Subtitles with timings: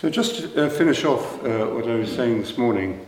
[0.00, 3.06] So, just to uh, finish off uh, what I was saying this morning,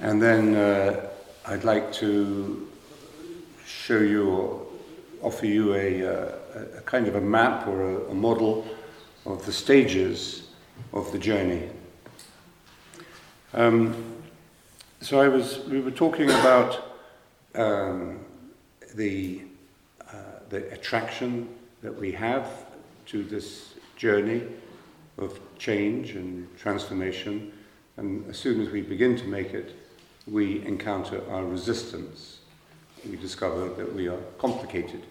[0.00, 1.10] and then uh,
[1.46, 2.70] I'd like to
[3.66, 4.66] show you or
[5.20, 8.68] offer you a, uh, a kind of a map or a, a, model
[9.26, 10.50] of the stages
[10.92, 11.68] of the journey.
[13.54, 14.14] Um,
[15.00, 16.94] so I was, we were talking about
[17.56, 18.20] um,
[18.94, 19.40] the,
[20.08, 20.14] uh,
[20.50, 21.48] the attraction
[21.82, 22.66] that we have
[23.06, 24.44] to this journey
[25.18, 27.52] of change and transformation.
[27.96, 29.74] And as soon as we begin to make it,
[30.26, 32.38] we encounter our resistance.
[33.08, 35.04] We discover that we are complicated,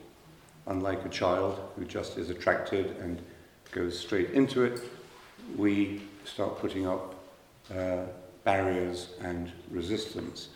[0.67, 3.21] unlike a child who just is attracted and
[3.71, 4.81] goes straight into it.
[5.55, 7.15] We start putting up
[7.75, 8.03] uh,
[8.43, 10.49] barriers and resistance.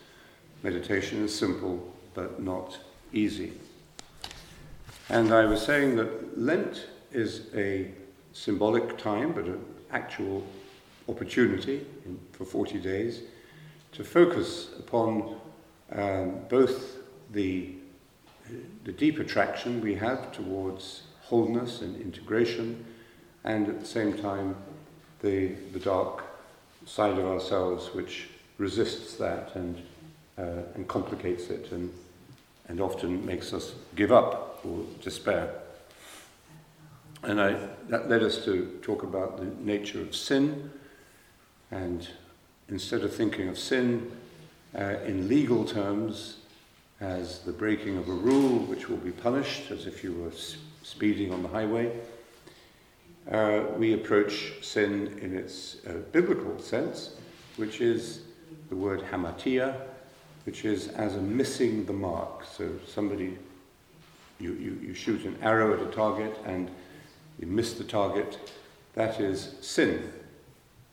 [0.63, 2.77] Meditation is simple but not
[3.13, 3.53] easy.
[5.09, 7.91] And I was saying that Lent is a
[8.33, 10.45] symbolic time, but an actual
[11.09, 13.21] opportunity in, for 40 days
[13.91, 15.35] to focus upon
[15.91, 16.97] um, both
[17.31, 17.73] the,
[18.85, 22.85] the deep attraction we have towards wholeness and integration,
[23.43, 24.55] and at the same time,
[25.21, 26.23] the, the dark
[26.85, 29.81] side of ourselves which resists that and,
[30.37, 31.91] uh, and complicates it and,
[32.67, 35.60] and often makes us give up or despair.
[37.23, 37.55] And I,
[37.89, 40.71] that led us to talk about the nature of sin.
[41.69, 42.07] And
[42.69, 44.11] instead of thinking of sin
[44.75, 46.37] uh, in legal terms
[46.99, 50.31] as the breaking of a rule which will be punished as if you were
[50.83, 51.91] speeding on the highway,
[53.31, 57.15] uh, we approach sin in its uh, biblical sense,
[57.57, 58.21] which is
[58.69, 59.75] the word hamartia,
[60.45, 62.43] which is as a missing the mark.
[62.45, 63.37] So somebody,
[64.39, 66.71] you, you, you shoot an arrow at a target and
[67.41, 68.37] you miss the target,
[68.93, 70.13] that is sin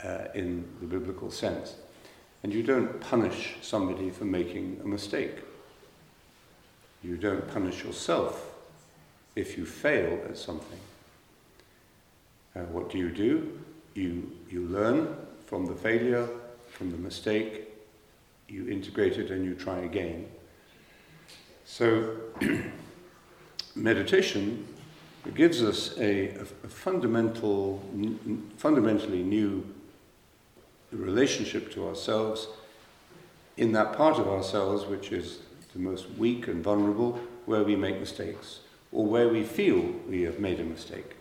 [0.02, 1.76] uh, in the biblical sense.
[2.42, 5.36] And you don't punish somebody for making a mistake.
[7.04, 8.54] You don't punish yourself
[9.36, 10.80] if you fail at something.
[12.56, 13.60] Uh, what do you do?
[13.94, 16.28] You, you learn from the failure,
[16.70, 17.68] from the mistake,
[18.48, 20.26] you integrate it and you try again.
[21.66, 22.16] So,
[23.74, 24.77] meditation it
[25.34, 29.64] gives us a, a, a fundamental, n- fundamentally new
[30.92, 32.48] relationship to ourselves
[33.56, 35.40] in that part of ourselves which is
[35.74, 38.60] the most weak and vulnerable, where we make mistakes,
[38.92, 41.16] or where we feel we have made a mistake.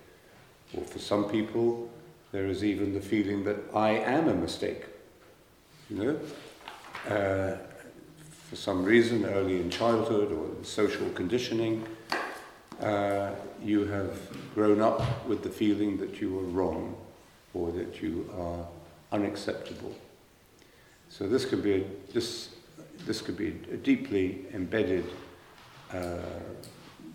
[0.74, 1.90] Or for some people,
[2.32, 4.86] there is even the feeling that I am a mistake.
[5.90, 6.20] You know?
[7.14, 7.58] Uh,
[8.50, 11.86] for some reason, early in childhood or social conditioning,
[12.82, 13.32] uh,
[13.64, 14.20] you have
[14.54, 16.96] grown up with the feeling that you are wrong
[17.54, 18.66] or that you are
[19.12, 19.96] unacceptable.
[21.10, 21.84] So this could be a,
[22.14, 22.50] this,
[23.06, 25.06] this could be a deeply embedded
[25.94, 26.18] uh,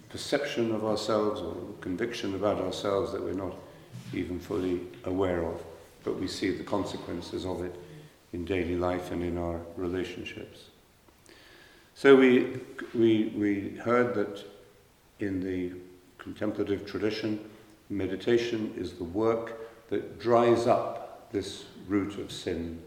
[0.09, 3.55] perception of ourselves or conviction about ourselves that we're not
[4.13, 5.63] even fully aware of,
[6.05, 7.75] but we see the consequences of it
[8.33, 10.71] in daily life and in our relationships.
[11.95, 12.59] So we,
[12.95, 14.45] we, we heard that
[15.21, 15.73] in the
[16.19, 17.41] contemplative tradition,
[17.91, 22.81] meditation is the work that dries up this root of sin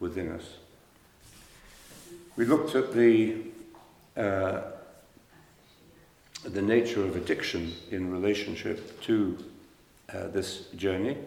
[0.00, 0.56] within us.
[2.36, 3.36] We looked at the,
[4.16, 4.62] uh,
[6.44, 9.38] the nature of addiction in relationship to
[10.12, 11.18] uh, this journey.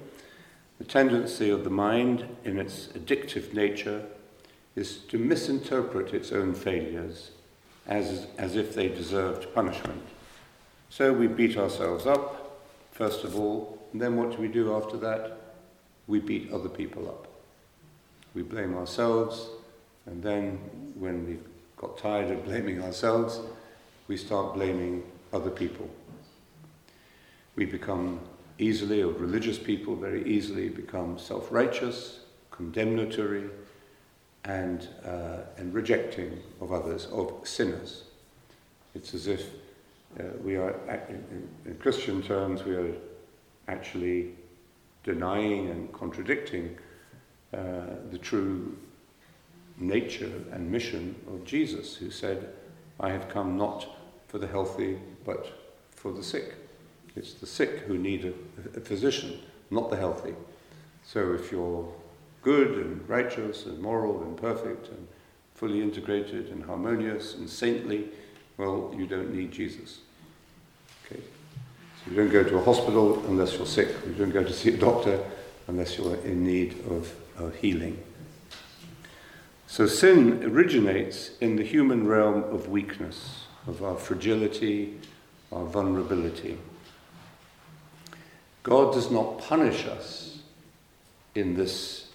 [0.79, 4.05] The tendency of the mind in its addictive nature
[4.75, 7.31] is to misinterpret its own failures
[7.87, 10.01] as, as if they deserved punishment.
[10.89, 14.97] So we beat ourselves up, first of all, and then what do we do after
[14.97, 15.37] that?
[16.07, 17.27] We beat other people up.
[18.33, 19.47] We blame ourselves,
[20.05, 20.59] and then
[20.95, 21.43] when we've
[21.77, 23.39] got tired of blaming ourselves,
[24.07, 25.03] we start blaming
[25.33, 25.89] other people.
[27.55, 28.19] We become
[28.57, 32.19] easily, or religious people very easily become self righteous,
[32.51, 33.49] condemnatory,
[34.45, 38.03] and, uh, and rejecting of others, of sinners.
[38.93, 39.49] It's as if
[40.19, 40.75] uh, we are,
[41.09, 42.93] in, in Christian terms, we are
[43.67, 44.31] actually
[45.03, 46.77] denying and contradicting
[47.53, 47.57] uh,
[48.11, 48.77] the true
[49.77, 52.49] nature and mission of Jesus, who said,
[52.99, 53.87] I have come not
[54.27, 55.51] for the healthy, but
[55.91, 56.55] for the sick.
[57.15, 59.39] It's the sick who need a, a physician,
[59.69, 60.33] not the healthy.
[61.03, 61.87] So if you're
[62.41, 65.07] good and righteous and moral and perfect and
[65.53, 68.09] fully integrated and harmonious and saintly,
[68.57, 69.99] well, you don't need Jesus.
[72.07, 73.89] You don't go to a hospital unless you're sick.
[74.05, 75.23] You don't go to see a doctor
[75.67, 78.01] unless you're in need of, of healing.
[79.67, 84.99] So sin originates in the human realm of weakness, of our fragility,
[85.51, 86.57] our vulnerability.
[88.61, 90.39] God does not punish us
[91.33, 92.09] in this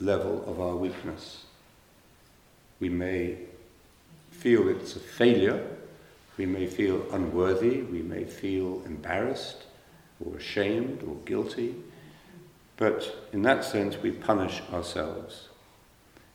[0.00, 1.44] level of our weakness.
[2.80, 3.38] We may
[4.30, 5.64] feel it's a failure,
[6.36, 9.64] we may feel unworthy, we may feel embarrassed
[10.24, 11.74] or ashamed or guilty,
[12.76, 15.48] but in that sense we punish ourselves.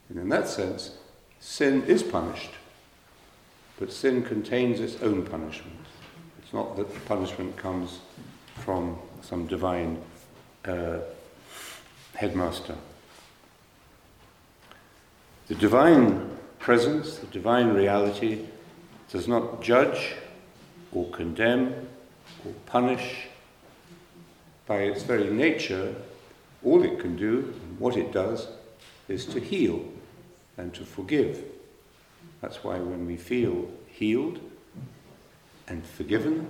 [0.10, 0.98] And in that sense,
[1.40, 2.52] sin is punished,
[3.78, 5.76] but sin contains its own punishment.
[6.42, 8.00] It's not that the punishment comes
[8.56, 10.02] from some divine
[10.66, 11.00] uh,
[12.16, 12.76] headmaster.
[15.48, 18.46] The divine presence, the divine reality,
[19.10, 20.14] does not judge
[20.92, 21.88] or condemn
[22.46, 23.28] or punish.
[24.66, 25.96] By its very nature,
[26.64, 28.48] all it can do, and what it does,
[29.08, 29.84] is to heal
[30.58, 31.44] and to forgive.
[32.42, 34.40] That's why when we feel healed
[35.68, 36.50] and forgiven,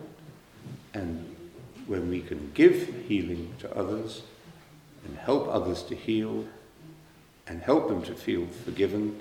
[0.93, 1.35] and
[1.87, 4.23] when we can give healing to others
[5.05, 6.45] and help others to heal
[7.47, 9.19] and help them to feel forgiven,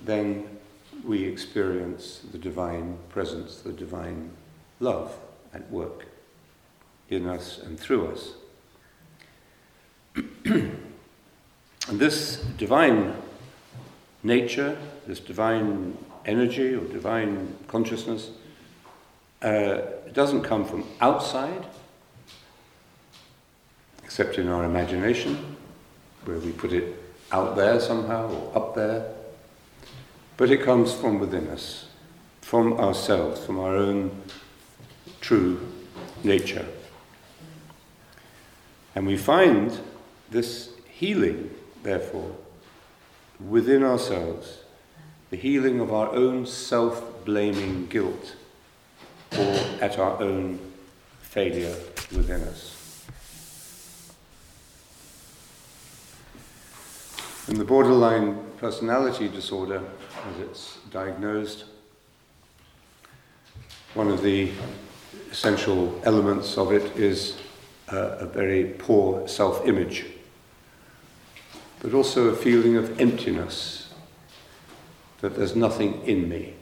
[0.00, 0.57] then
[1.04, 4.30] we experience the divine presence, the divine
[4.80, 5.16] love
[5.54, 6.06] at work
[7.10, 8.32] in us and through us.
[10.44, 10.80] and
[11.88, 13.14] this divine
[14.22, 15.96] nature, this divine
[16.26, 18.30] energy or divine consciousness,
[19.42, 19.78] uh,
[20.12, 21.64] doesn't come from outside,
[24.02, 25.56] except in our imagination,
[26.24, 29.14] where we put it out there somehow or up there.
[30.38, 31.86] But it comes from within us,
[32.40, 34.22] from ourselves, from our own
[35.20, 35.60] true
[36.22, 36.64] nature.
[38.94, 39.76] And we find
[40.30, 41.50] this healing,
[41.82, 42.36] therefore,
[43.40, 44.60] within ourselves,
[45.30, 48.36] the healing of our own self blaming guilt
[49.36, 50.60] or at our own
[51.20, 51.74] failure
[52.12, 53.04] within us.
[57.48, 59.82] In the borderline personality disorder,
[60.30, 61.64] as it's diagnosed,
[63.94, 64.50] one of the
[65.30, 67.38] essential elements of it is
[67.92, 70.04] uh, a very poor self image
[71.80, 73.92] but also a feeling of emptiness,
[75.20, 76.54] that there's nothing in me.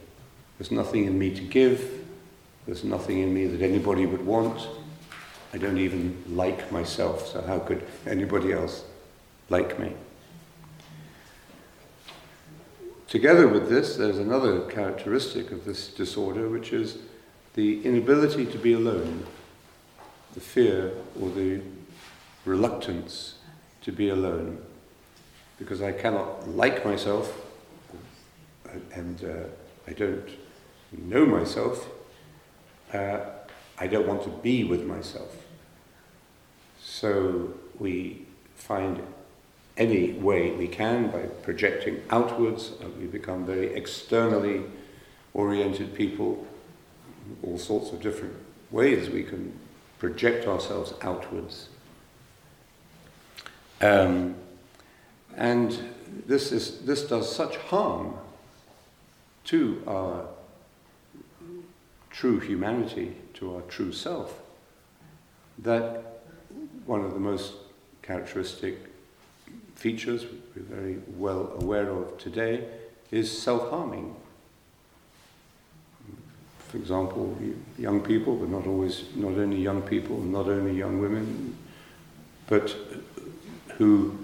[0.57, 2.05] There's nothing in me to give,
[2.65, 4.67] there's nothing in me that anybody would want.
[5.53, 8.83] I don't even like myself, so how could anybody else
[9.49, 9.93] like me?
[13.07, 16.97] Together with this, there's another characteristic of this disorder, which is
[17.53, 19.25] the inability to be alone,
[20.33, 21.61] the fear or the
[22.45, 23.35] reluctance
[23.81, 24.61] to be alone
[25.57, 27.41] because I cannot like myself
[28.93, 30.29] and uh, I don't
[30.91, 31.89] know myself,
[32.93, 33.19] uh,
[33.79, 35.35] I don't want to be with myself.
[36.81, 38.25] So we
[38.55, 39.01] find
[39.77, 44.63] any way we can by projecting outwards, uh, we become very externally
[45.33, 46.45] oriented people,
[47.43, 48.33] all sorts of different
[48.71, 49.57] ways we can
[49.99, 51.69] project ourselves outwards.
[53.81, 54.35] Um,
[55.35, 55.77] and
[56.25, 58.15] this, is, this does such harm
[59.45, 60.25] to our
[62.09, 64.41] true humanity, to our true self,
[65.59, 66.21] that
[66.85, 67.53] one of the most
[68.01, 68.77] characteristic
[69.77, 72.67] features we're very well aware of today
[73.11, 74.15] is self harming.
[76.69, 77.37] For example,
[77.77, 81.55] young people, but not always, not only young people, not only young women,
[82.47, 82.75] but
[83.77, 84.17] who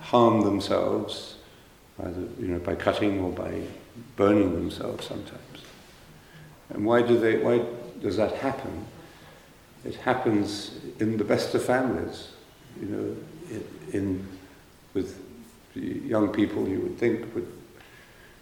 [0.00, 1.36] harm themselves,
[1.98, 3.62] either you know, by cutting or by
[4.16, 5.58] burning themselves sometimes.
[6.70, 7.64] And why, do they, why
[8.00, 8.86] does that happen?
[9.84, 12.30] It happens in the best of families,
[12.80, 13.16] you know,
[13.50, 14.28] in, in
[14.94, 15.20] with
[15.74, 17.50] young people you would think would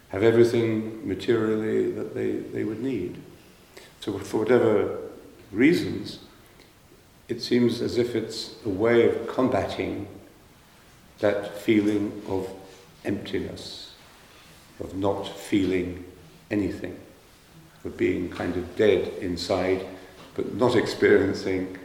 [0.09, 3.21] have everything materially that they, they would need.
[3.99, 4.97] So for whatever
[5.51, 6.19] reasons,
[7.27, 10.07] it seems as if it's a way of combating
[11.19, 12.49] that feeling of
[13.05, 13.93] emptiness,
[14.79, 16.05] of not feeling
[16.49, 16.97] anything,
[17.85, 19.85] of being kind of dead inside,
[20.35, 21.77] but not experiencing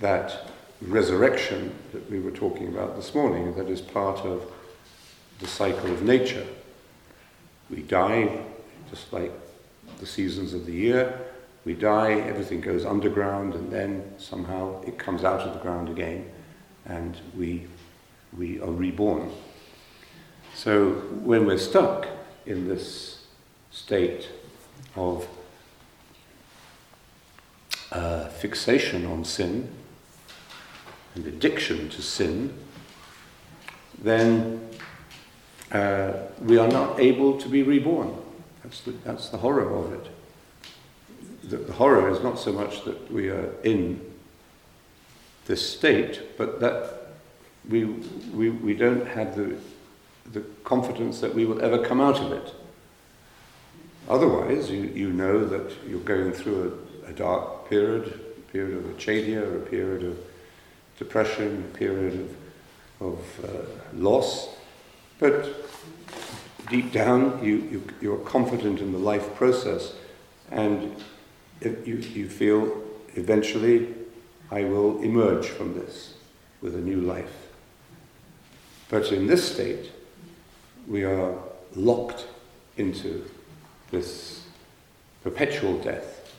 [0.00, 4.50] that resurrection that we were talking about this morning, that is part of
[5.40, 6.46] the cycle of nature.
[7.70, 8.44] We die,
[8.90, 9.32] just like
[9.98, 11.18] the seasons of the year,
[11.64, 16.30] we die, everything goes underground, and then somehow it comes out of the ground again,
[16.86, 17.66] and we,
[18.36, 19.30] we are reborn.
[20.54, 20.92] So
[21.22, 22.08] when we're stuck
[22.46, 23.26] in this
[23.70, 24.28] state
[24.96, 25.28] of
[27.92, 29.68] uh, fixation on sin
[31.18, 32.54] and addiction to sin,
[34.00, 34.68] then
[35.72, 38.14] uh, we are not able to be reborn.
[38.62, 40.10] That's the, that's the horror of it.
[41.44, 44.00] The, the horror is not so much that we are in
[45.46, 47.08] this state, but that
[47.68, 49.56] we, we, we don't have the,
[50.32, 52.54] the confidence that we will ever come out of it.
[54.08, 58.84] Otherwise, you, you know that you're going through a, a dark period, a period of
[58.96, 60.18] acedia, or a period of
[60.98, 62.28] depression, a period
[63.00, 64.48] of, of uh, loss,
[65.18, 65.48] but
[66.68, 69.94] deep down you, you, you're confident in the life process
[70.50, 70.94] and
[71.62, 72.82] you, you feel
[73.14, 73.94] eventually
[74.50, 76.14] I will emerge from this
[76.60, 77.48] with a new life.
[78.88, 79.92] But in this state,
[80.86, 81.34] we are
[81.76, 82.26] locked
[82.76, 83.24] into
[83.90, 84.44] this
[85.22, 86.34] perpetual death,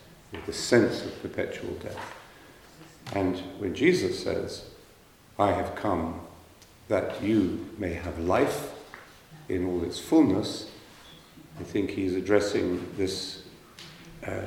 [0.46, 2.18] the sense of perpetual death.
[3.13, 4.66] And when Jesus says,
[5.38, 6.22] I have come
[6.88, 8.72] that you may have life
[9.48, 10.70] in all its fullness,
[11.60, 13.44] I think he's addressing this,
[14.25, 14.42] uh,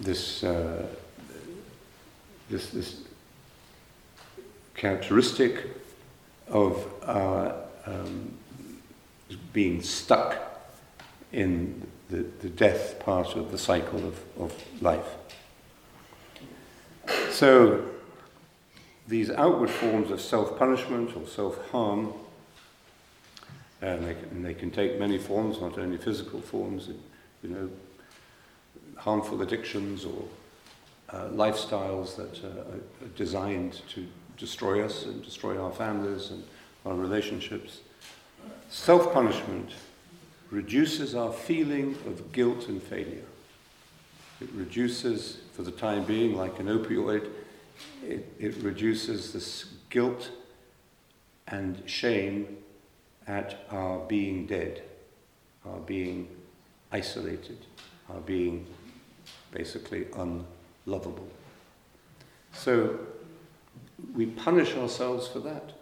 [0.00, 0.86] this, uh,
[2.48, 3.00] this, this
[4.74, 5.66] characteristic
[6.48, 7.54] of our
[7.86, 8.32] um,
[9.52, 10.36] being stuck
[11.32, 15.06] in the, the death part of the cycle of, of life.
[17.30, 17.84] So,
[19.08, 22.12] these outward forms of self punishment or self harm,
[23.82, 26.88] and they, can, and they, can, take many forms, not only physical forms,
[27.42, 27.70] you know,
[28.96, 30.24] harmful addictions or
[31.10, 36.42] uh, lifestyles that uh, are designed to destroy us and destroy our families and
[36.84, 37.80] our relationships.
[38.68, 39.70] Self punishment
[40.50, 43.24] reduces our feeling of guilt and failure.
[44.40, 47.30] It reduces, for the time being, like an opioid,
[48.06, 50.30] it, it reduces this guilt
[51.48, 52.58] and shame
[53.26, 54.82] at our being dead,
[55.64, 56.28] our being
[56.92, 57.56] isolated,
[58.10, 58.66] our being
[59.50, 61.26] basically unlovable.
[62.52, 62.98] So
[64.14, 65.72] we punish ourselves for that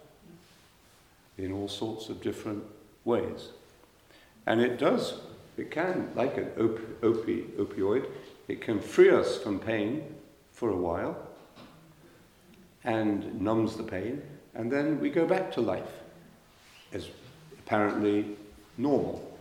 [1.37, 2.63] in all sorts of different
[3.03, 3.49] ways.
[4.45, 5.15] And it does,
[5.57, 8.07] it can, like an op- opi- opioid,
[8.47, 10.03] it can free us from pain
[10.51, 11.17] for a while
[12.83, 14.21] and numbs the pain,
[14.53, 16.01] and then we go back to life
[16.93, 17.09] as
[17.59, 18.37] apparently
[18.77, 19.37] normal,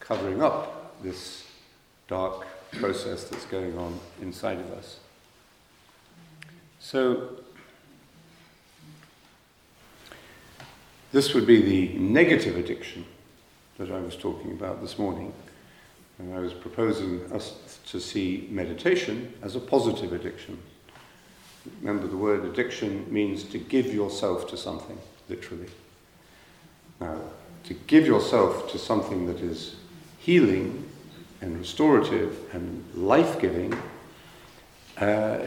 [0.00, 1.44] covering up this
[2.08, 4.98] dark process that's going on inside of us.
[6.80, 7.36] So,
[11.12, 13.04] this would be the negative addiction
[13.78, 15.32] that I was talking about this morning.
[16.18, 20.58] And I was proposing us to see meditation as a positive addiction.
[21.80, 24.98] Remember, the word addiction means to give yourself to something,
[25.28, 25.68] literally.
[27.00, 27.20] Now,
[27.64, 29.76] to give yourself to something that is
[30.18, 30.88] healing
[31.40, 33.74] and restorative and life giving
[34.96, 35.38] uh,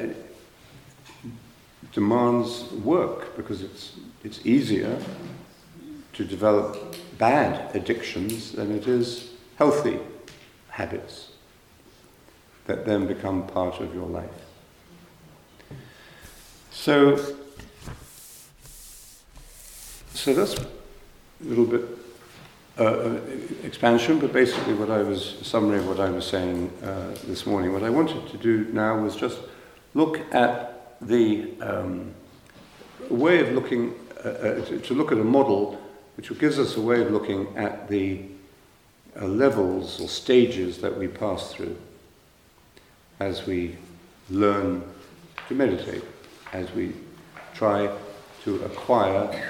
[1.92, 4.98] demands work because it's, it's easier
[6.14, 10.00] to develop bad addictions than it is healthy
[10.82, 11.30] habits
[12.66, 14.40] that then become part of your life.
[16.72, 17.18] So,
[20.14, 20.66] so that's a
[21.42, 21.84] little bit
[22.80, 23.20] uh, uh,
[23.64, 27.74] expansion, but basically what I was, summary of what I was saying uh, this morning.
[27.74, 29.40] What I wanted to do now was just
[29.94, 32.14] look at the um,
[33.10, 33.94] way of looking,
[34.26, 35.80] uh, uh to, to look at a model
[36.16, 38.24] which gives us a way of looking at the
[39.20, 41.76] uh, levels or stages that we pass through
[43.20, 43.76] as we
[44.30, 44.84] learn
[45.48, 46.04] to meditate,
[46.54, 46.94] as we
[47.54, 47.90] try
[48.44, 49.44] to acquire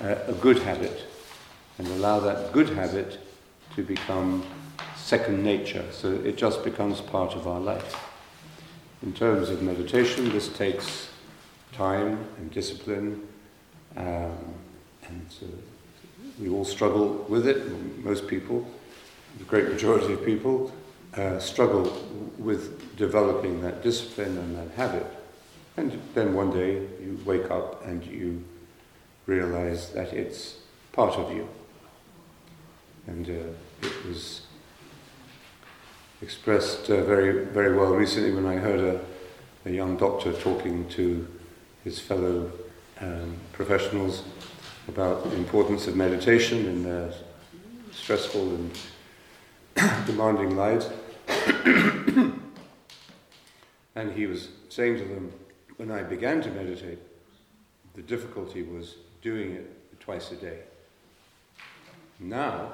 [0.00, 1.02] uh, a good habit
[1.78, 3.18] and allow that good habit
[3.74, 4.44] to become
[4.96, 8.08] second nature, so it just becomes part of our life.
[9.02, 11.08] In terms of meditation, this takes
[11.72, 13.26] time and discipline,
[13.96, 14.36] um,
[15.08, 15.46] and uh,
[16.38, 17.58] we all struggle with it.
[18.04, 18.66] Most people,
[19.38, 20.72] the great majority of people,
[21.16, 22.06] uh, struggle
[22.38, 25.06] with developing that discipline and that habit.
[25.76, 28.44] And then one day you wake up and you
[29.26, 30.56] realize that it's
[30.92, 31.48] part of you.
[33.06, 34.42] And uh, it was
[36.22, 39.00] expressed uh, very, very well recently when I heard a,
[39.68, 41.26] a young doctor talking to
[41.84, 42.52] his fellow
[43.00, 44.22] um, professionals
[44.88, 47.12] about the importance of meditation in their
[47.92, 48.70] stressful and
[50.06, 50.90] demanding lives.
[53.94, 55.32] and he was saying to them,
[55.76, 56.98] when I began to meditate,
[57.94, 60.60] the difficulty was doing it twice a day.
[62.18, 62.72] Now,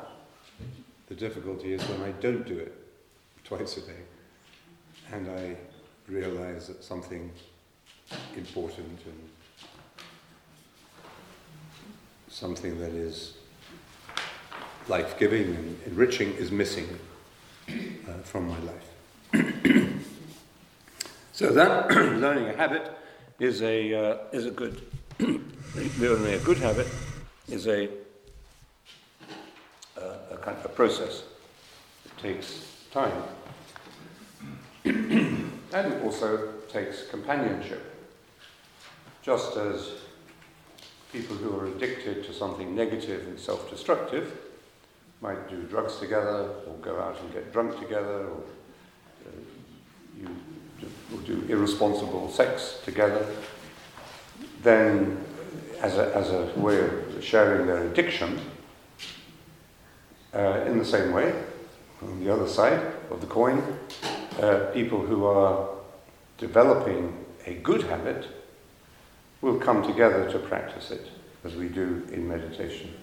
[1.06, 2.74] the difficulty is when I don't do it
[3.44, 4.02] twice a day.
[5.12, 5.56] And I
[6.08, 7.30] realize that something
[8.36, 9.30] important and
[12.28, 13.35] something that is
[14.88, 16.98] life giving and enriching is missing
[17.68, 18.88] uh, from my life.
[21.32, 22.96] so that learning a habit
[23.40, 24.80] is a, uh, is a good,
[25.98, 26.86] learning a good habit
[27.48, 27.88] is a,
[30.00, 31.24] uh, a kind of a process.
[32.04, 33.22] It takes time.
[34.84, 37.92] and it also takes companionship.
[39.22, 39.90] Just as
[41.12, 44.45] people who are addicted to something negative and self destructive
[45.26, 48.42] might do drugs together, or go out and get drunk together, or
[49.26, 49.30] uh,
[50.16, 50.28] you
[51.24, 53.26] do, irresponsible sex together,
[54.62, 55.18] then
[55.80, 58.38] as a, as a way of sharing their addiction,
[60.32, 61.34] uh, in the same way,
[62.02, 62.80] on the other side
[63.10, 63.60] of the coin,
[64.40, 65.68] uh, people who are
[66.38, 67.12] developing
[67.46, 68.28] a good habit
[69.40, 71.08] will come together to practice it,
[71.42, 72.94] as we do in meditation.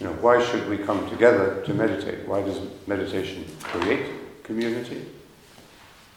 [0.00, 2.26] You know, why should we come together to meditate?
[2.26, 5.04] Why does meditation create community?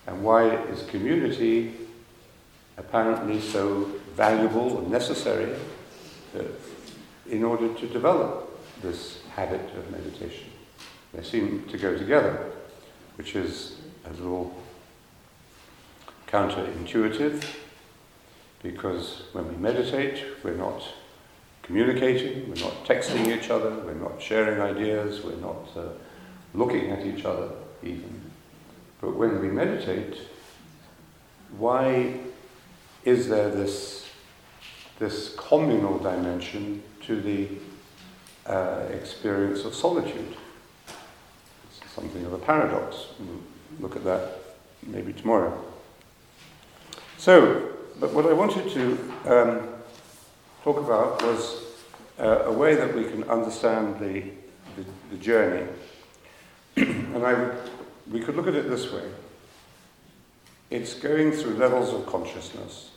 [0.08, 1.74] And why is community
[2.78, 5.54] apparently so valuable and necessary
[7.30, 10.48] in order to develop this habit of meditation?
[11.14, 12.52] They seem to go together,
[13.18, 13.76] which is
[14.06, 14.56] a little
[16.28, 17.46] counterintuitive
[18.64, 20.82] because when we meditate, we're not
[21.64, 25.88] communicating, we're not texting each other, we're not sharing ideas, we're not uh,
[26.54, 27.50] looking at each other
[27.82, 28.22] even.
[29.02, 30.18] But when we meditate,
[31.58, 32.20] why
[33.06, 34.10] is there this,
[35.00, 37.48] this communal dimension to the
[38.46, 40.36] uh, experience of solitude?
[41.68, 43.08] It's something of a paradox.
[43.20, 43.40] We'll
[43.80, 44.40] look at that
[44.86, 45.64] maybe tomorrow.
[47.18, 49.73] So, but what I wanted to um,
[50.64, 51.62] talk about was
[52.20, 54.22] uh, a way that we can understand the,
[54.78, 55.68] the, the journey.
[56.78, 57.58] and I would,
[58.10, 59.04] we could look at it this way
[60.72, 62.90] it's going through levels of consciousness,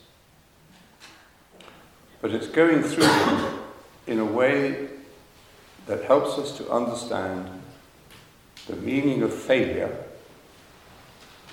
[2.21, 3.59] but it's going through them
[4.07, 4.87] in a way
[5.85, 7.47] that helps us to understand
[8.65, 9.95] the meaning of failure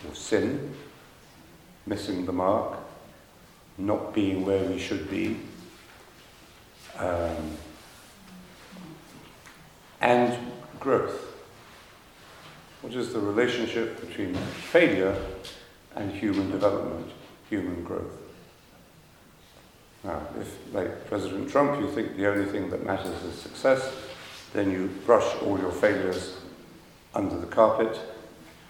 [0.09, 0.75] or sin,
[1.87, 2.79] missing the mark,
[3.77, 5.37] not being where we should be,
[6.99, 7.57] um,
[10.01, 10.39] and
[10.81, 11.33] growth.
[12.83, 15.17] What is the relationship between failure
[15.97, 17.11] and human development,
[17.49, 18.13] human growth?
[20.05, 23.95] Now, if, like President Trump, you think the only thing that matters is success,
[24.53, 26.37] then you brush all your failures
[27.15, 27.99] under the carpet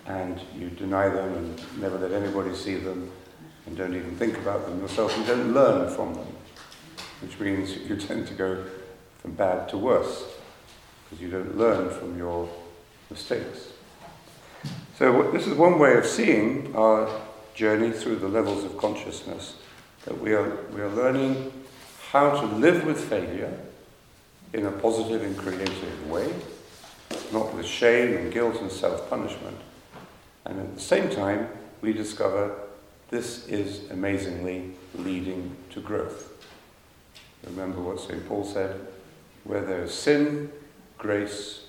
[0.06, 3.10] and you deny them and never let anybody see them
[3.66, 5.16] and don't even think about them yourself.
[5.16, 6.26] and don't learn from them,
[7.24, 8.64] which means you tend to go
[9.18, 10.24] from bad to worse
[11.04, 12.48] because you don't learn from your
[13.10, 13.68] mistakes.
[14.98, 17.10] So, this is one way of seeing our
[17.54, 19.56] journey through the levels of consciousness
[20.04, 21.52] that we are, we are learning
[22.10, 23.52] how to live with failure
[24.52, 26.32] in a positive and creative way,
[27.32, 29.58] not with shame and guilt and self punishment.
[30.44, 31.48] And at the same time,
[31.80, 32.54] we discover
[33.10, 36.33] this is amazingly leading to growth.
[37.46, 38.26] Remember what St.
[38.28, 38.80] Paul said
[39.44, 40.50] where there is sin,
[40.98, 41.66] grace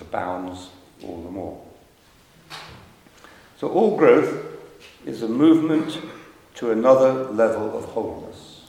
[0.00, 0.70] abounds
[1.02, 1.64] all the more.
[3.58, 4.46] So, all growth
[5.04, 5.98] is a movement
[6.54, 8.62] to another level of wholeness.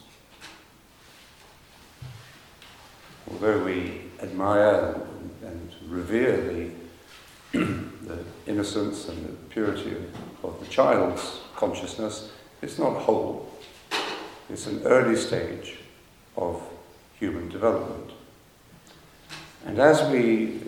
[3.32, 5.00] Although we admire
[5.44, 6.72] and, revere the,
[7.52, 12.32] the innocence and the purity of, of the child's consciousness,
[12.62, 13.52] it's not whole.
[14.50, 15.79] It's an early stage
[16.39, 16.62] of
[17.19, 18.12] human development.
[19.65, 20.62] And as we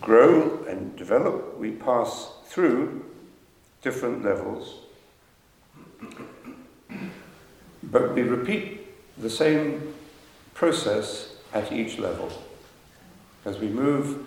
[0.00, 3.04] grow and develop, we pass through
[3.82, 4.76] different levels.
[7.82, 8.86] But we repeat
[9.18, 9.94] the same
[10.54, 12.30] process at each level.
[13.44, 14.26] As we move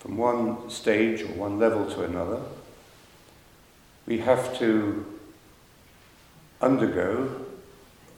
[0.00, 2.40] from one stage or one level to another,
[4.06, 5.06] we have to
[6.60, 7.46] undergo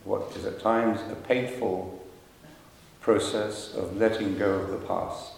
[0.03, 1.94] what is at times a painful
[3.05, 5.33] process of letting go of the past.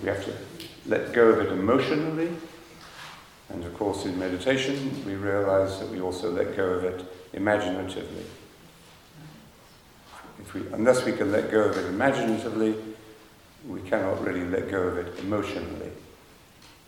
[0.00, 0.32] We have to
[0.86, 2.30] let go of it emotionally,
[3.48, 8.24] and of course, in meditation, we realize that we also let go of it imaginatively.
[10.38, 12.76] If we, unless we can let go of it imaginatively,
[13.66, 15.90] we cannot really let go of it emotionally.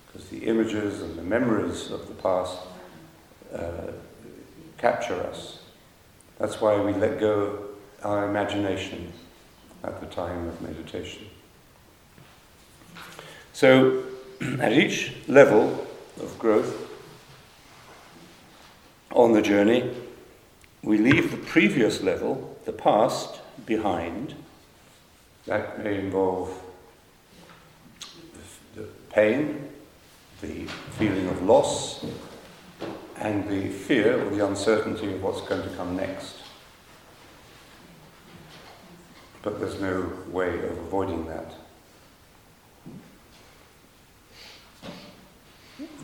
[0.07, 2.59] Because the images and the memories of the past
[3.53, 3.91] uh,
[4.79, 5.66] capture us.
[6.39, 7.65] That's why we let go
[8.03, 9.13] our imagination
[9.83, 11.27] at the time of meditation.
[13.53, 14.03] So,
[14.61, 15.87] at each level
[16.21, 16.91] of growth
[19.13, 19.91] on the journey,
[20.83, 24.35] we leave the previous level, the past, behind.
[25.47, 26.61] That may involve
[28.75, 29.69] the pain,
[30.43, 30.67] the
[30.99, 32.05] feeling of loss,
[33.19, 36.37] and the fear or the uncertainty of what's going to come next.
[39.43, 41.53] But there's no way of avoiding that.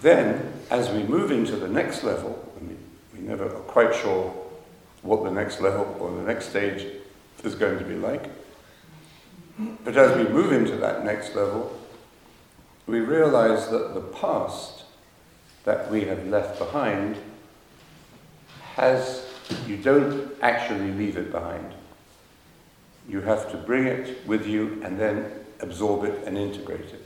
[0.01, 2.77] Then, as we move into the next level, we,
[3.19, 4.35] we never are quite sure
[5.03, 6.87] what the next level or the next stage
[7.45, 8.31] is going to be like.
[9.85, 11.79] But as we move into that next level,
[12.87, 14.82] we realize that the past
[15.65, 17.17] that we have left behind
[18.75, 19.27] has,
[19.67, 21.75] you don't actually leave it behind.
[23.09, 27.05] You have to bring it with you and then absorb it and integrate it.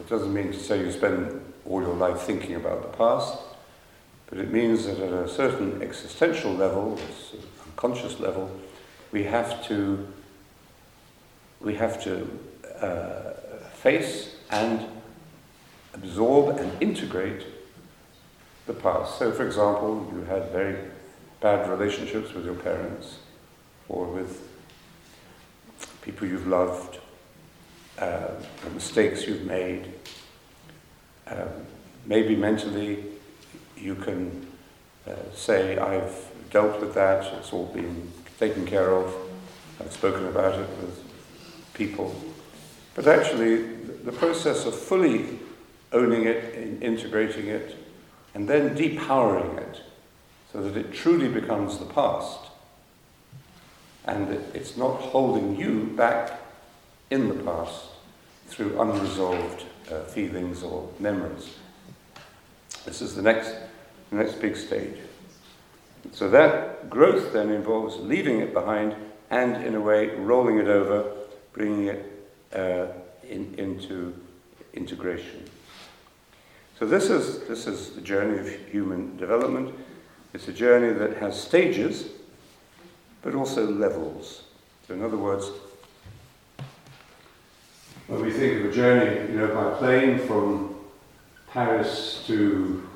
[0.00, 3.38] It doesn't mean to say you spend all your life thinking about the past,
[4.28, 6.98] but it means that at a certain existential level,
[7.66, 8.50] unconscious level,
[9.12, 10.06] we have to
[11.60, 12.38] we have to
[12.80, 13.32] uh,
[13.72, 14.86] face and
[16.02, 17.44] absorb and integrate
[18.66, 19.18] the past.
[19.18, 20.76] So, for example, you had very
[21.40, 23.18] bad relationships with your parents
[23.88, 24.48] or with
[26.02, 26.98] people you've loved,
[27.98, 28.28] uh,
[28.64, 29.92] the mistakes you've made.
[31.26, 31.48] Um,
[32.06, 33.04] maybe mentally
[33.76, 34.46] you can
[35.06, 39.14] uh, say, I've dealt with that, it's all been taken care of,
[39.80, 41.02] I've spoken about it with
[41.74, 42.14] people.
[42.94, 43.62] But actually,
[44.04, 45.38] the process of fully
[45.92, 47.76] owning it, integrating it,
[48.34, 49.82] and then depowering it
[50.52, 52.48] so that it truly becomes the past
[54.08, 56.40] and it's not holding you back
[57.10, 57.84] in the past
[58.46, 61.56] through unresolved uh, feelings or memories.
[62.86, 63.54] This is the next,
[64.08, 64.96] the next big stage.
[66.12, 68.94] So that growth then involves leaving it behind
[69.30, 71.12] and, in a way, rolling it over,
[71.52, 72.86] bringing it uh,
[73.28, 74.14] in, into
[74.72, 75.44] integration.
[76.78, 79.74] So this is, this is the journey of human development.
[80.32, 82.10] It's a journey that has stages,
[83.20, 84.44] but also levels.
[84.86, 85.50] So in other words,
[88.06, 90.76] when we think of a journey, you know, by plane from
[91.50, 92.88] Paris to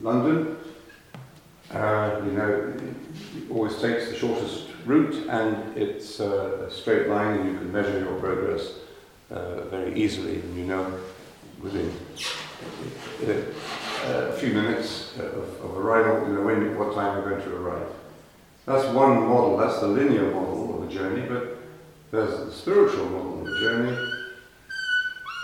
[0.00, 0.56] London,
[1.72, 2.72] uh, you know,
[3.36, 7.70] it always takes the shortest route and it's uh, a straight line and you can
[7.70, 8.72] measure your progress
[9.30, 10.98] uh, very easily and you know
[11.62, 11.92] within
[14.02, 17.56] Uh, a few minutes of, of arrival, you know, when, what time you're going to
[17.56, 17.86] arrive.
[18.64, 21.58] That's one model, that's the linear model of the journey, but
[22.10, 24.10] there's the spiritual model of the journey.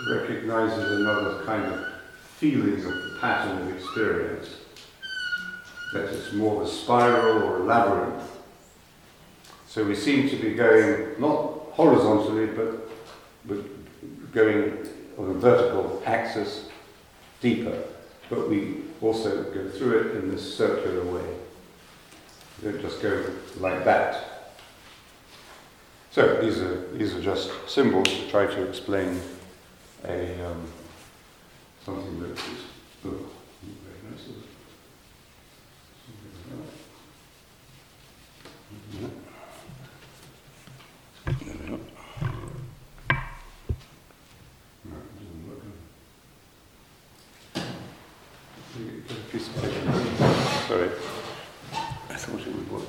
[0.09, 1.87] Recognizes another kind of
[2.37, 4.55] feeling of pattern of experience.
[5.93, 8.23] That it's more of a spiral or a labyrinth.
[9.67, 11.35] So we seem to be going not
[11.73, 12.89] horizontally, but,
[13.45, 14.79] but going
[15.19, 16.66] on a vertical axis
[17.41, 17.83] deeper,
[18.29, 21.25] but we also go through it in this circular way.
[22.61, 23.23] We don't just go
[23.59, 24.53] like that.
[26.11, 29.21] So these are, these are just symbols to try to explain
[30.03, 30.67] a, um,
[31.85, 32.39] something that is
[33.05, 33.29] oh,
[33.83, 34.27] very nice.
[50.67, 50.89] Sorry.
[52.09, 52.83] I thought it would work.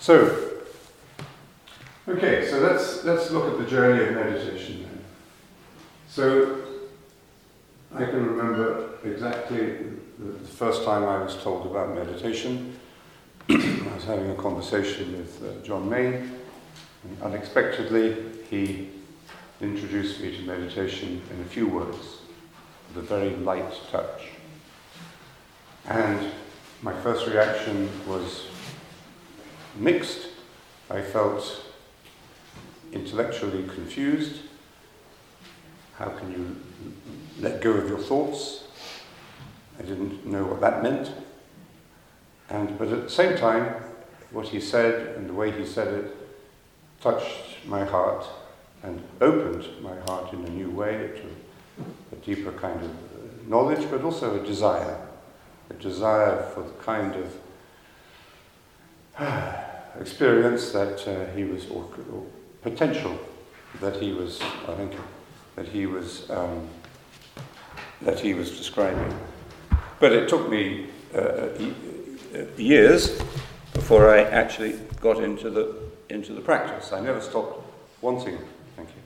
[0.00, 0.58] So,
[2.08, 5.04] okay, so let's let's look at the journey of meditation then.
[6.08, 6.58] So,
[7.94, 9.76] I can remember exactly
[10.18, 12.69] the first time I was told about meditation.
[14.00, 16.14] Was having a conversation with uh, John Main,
[17.04, 18.16] and unexpectedly
[18.48, 18.88] he
[19.60, 22.20] introduced me to meditation in a few words,
[22.88, 24.22] with a very light touch.
[25.84, 26.32] And
[26.80, 28.46] my first reaction was
[29.76, 30.28] mixed.
[30.88, 31.62] I felt
[32.94, 34.44] intellectually confused.
[35.96, 36.56] How can you
[37.38, 38.64] let go of your thoughts?
[39.78, 41.12] I didn't know what that meant.
[42.48, 43.74] And, but at the same time,
[44.30, 46.16] what he said and the way he said it
[47.00, 48.24] touched my heart
[48.82, 51.22] and opened my heart in a new way to
[52.12, 52.90] a deeper kind of
[53.48, 55.06] knowledge, but also a desire.
[55.70, 57.36] A desire for the kind of
[60.00, 62.26] experience that uh, he was, or, or,
[62.62, 63.18] potential
[63.80, 64.92] that he was, I think,
[65.56, 66.68] that he was, um,
[68.02, 69.18] that he was describing.
[69.98, 71.48] But it took me uh, uh,
[72.56, 73.20] years
[73.80, 75.74] before I actually got into the,
[76.10, 76.92] into the practice.
[76.92, 77.66] I never stopped
[78.02, 78.36] wanting,
[78.76, 79.02] thank you,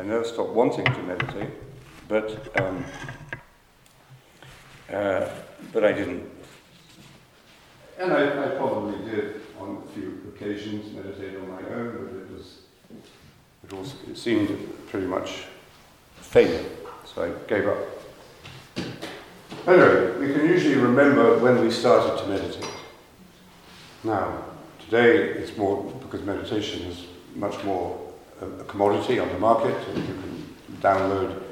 [0.00, 1.50] I never stopped wanting to meditate,
[2.08, 2.84] but, um,
[4.92, 5.28] uh,
[5.72, 6.28] but I didn't.
[8.00, 12.30] And I, I probably did on a few occasions meditate on my own, but it
[12.36, 12.62] was,
[13.62, 14.50] it, was, it seemed
[14.88, 15.44] pretty much
[16.16, 16.64] failure,
[17.04, 17.78] so I gave up.
[19.68, 22.75] Anyway, we can usually remember when we started to meditate.
[24.06, 24.44] Now,
[24.84, 28.00] today it's more because meditation is much more
[28.40, 31.42] a, commodity on the market, and you can download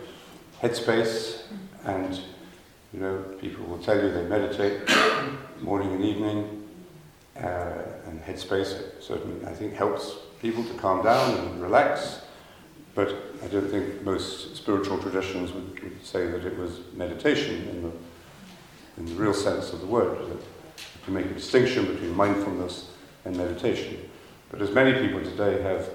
[0.63, 1.47] Headspace,
[1.85, 2.15] and
[2.93, 4.89] you know people will tell you they meditate
[5.63, 6.69] morning and evening,
[7.37, 7.73] uh,
[8.07, 12.21] and Headspace certainly I think helps people to calm down and relax.
[12.95, 13.09] But
[13.43, 17.93] I don't think most spiritual traditions would, would say that it was meditation in the,
[18.99, 20.17] in the real sense of the word,
[21.05, 22.91] to make a distinction between mindfulness
[23.25, 24.09] and meditation.
[24.51, 25.89] But as many people today have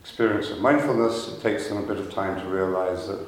[0.00, 3.26] experience of mindfulness, it takes them a bit of time to realize that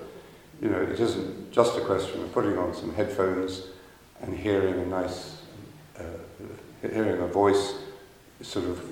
[0.60, 3.62] you know, it isn't just a question of putting on some headphones
[4.22, 5.36] and hearing a nice,
[5.98, 6.02] uh,
[6.80, 7.74] hearing a voice
[8.40, 8.82] sort of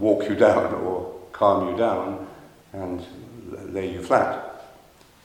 [0.00, 2.26] walk you down or calm you down
[2.72, 3.04] and
[3.72, 4.48] lay you flat.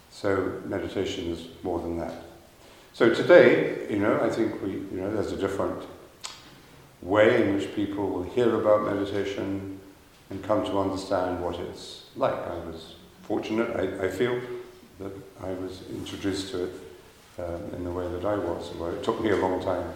[0.10, 2.14] So meditation is more than that.
[2.94, 5.84] So today, you know, I think we, you know, there's a different
[7.02, 9.80] way in which people will hear about meditation
[10.30, 12.34] and come to understand what it's like.
[12.34, 14.40] I was fortunate, I, I feel,
[15.00, 15.12] that
[15.44, 16.74] I was introduced to it
[17.40, 19.94] um, in the way that I was, although it took me a long time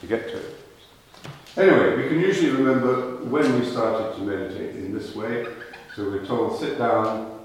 [0.00, 0.56] to get to it.
[1.56, 5.46] Anyway, we can usually remember when we started to meditate in this way.
[5.94, 7.40] So we're told sit down,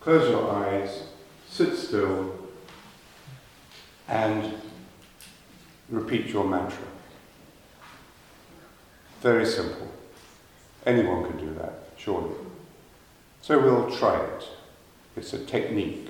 [0.00, 1.04] close your eyes,
[1.48, 2.36] sit still,
[4.08, 4.54] and
[5.88, 6.84] repeat your mantra.
[9.20, 9.88] Very simple.
[10.86, 12.34] Anyone can do that, surely.
[13.42, 14.48] So we'll try it.
[15.16, 16.08] It's a technique.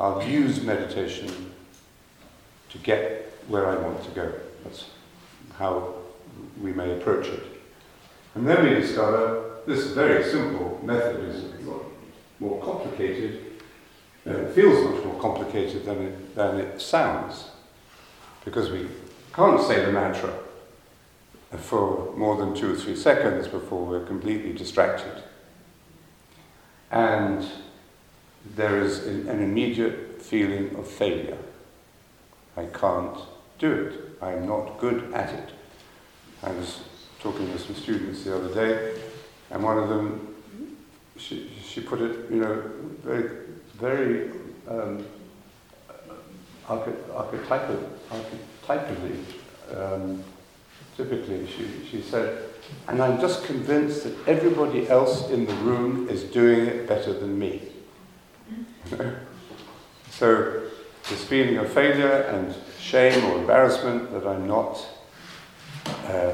[0.00, 1.52] I'll use meditation
[2.70, 4.32] to get where I want to go.
[4.64, 4.86] That's
[5.56, 5.94] how
[6.60, 7.42] we may approach it.
[8.34, 11.44] And then we discover this very simple method is
[12.40, 13.44] more complicated.
[14.26, 17.50] Uh, it feels much more complicated than it, than it sounds
[18.44, 18.86] because we
[19.32, 20.32] can't say the mantra
[21.56, 25.22] for more than two or three seconds before we're completely distracted.
[26.90, 27.46] And
[28.54, 31.38] there is an immediate feeling of failure.
[32.56, 33.18] I can't
[33.58, 34.22] do it.
[34.22, 35.50] I'm not good at it.
[36.42, 36.82] I was
[37.20, 39.00] talking with some students the other day,
[39.50, 40.36] and one of them,
[41.16, 42.62] she, she put it, you know,
[43.02, 43.30] very,
[43.74, 44.30] very
[44.68, 45.04] um,
[46.66, 49.24] archetypally, archetypally
[49.74, 50.22] um,
[50.98, 52.42] typically, she, she said,
[52.88, 57.38] and I'm just convinced that everybody else in the room is doing it better than
[57.38, 57.62] me.
[60.10, 60.64] so,
[61.08, 64.84] this feeling of failure and shame or embarrassment that I'm not
[65.86, 66.32] uh,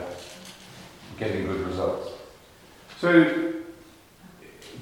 [1.19, 2.13] getting good results.
[2.99, 3.53] So,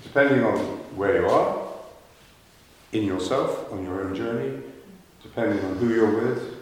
[0.05, 0.59] depending on
[0.97, 1.59] where you are,
[2.93, 4.63] in yourself, on your own journey,
[5.23, 6.57] depending on who you're with,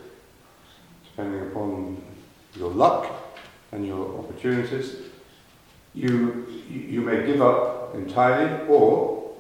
[1.04, 2.02] depending upon
[2.56, 3.10] your luck
[3.72, 4.96] and your opportunities,
[5.94, 9.32] you, you may give up entirely or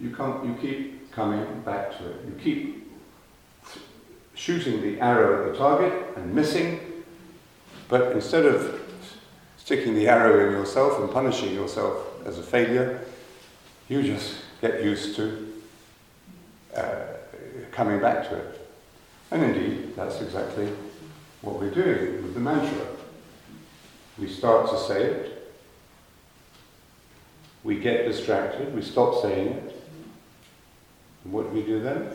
[0.00, 2.16] you, come, you keep coming back to it.
[2.26, 2.92] You keep
[4.34, 6.88] shooting the arrow at the target and missing
[7.88, 8.80] but instead of
[9.56, 13.00] sticking the arrow in yourself and punishing yourself as a failure,
[13.88, 15.52] you just get used to
[16.76, 17.04] uh,
[17.72, 18.68] coming back to it.
[19.30, 20.70] And indeed, that's exactly
[21.42, 22.86] what we're doing with the mantra.
[24.18, 25.54] We start to say it,
[27.62, 29.82] we get distracted, we stop saying it,
[31.24, 32.10] and what do we do then?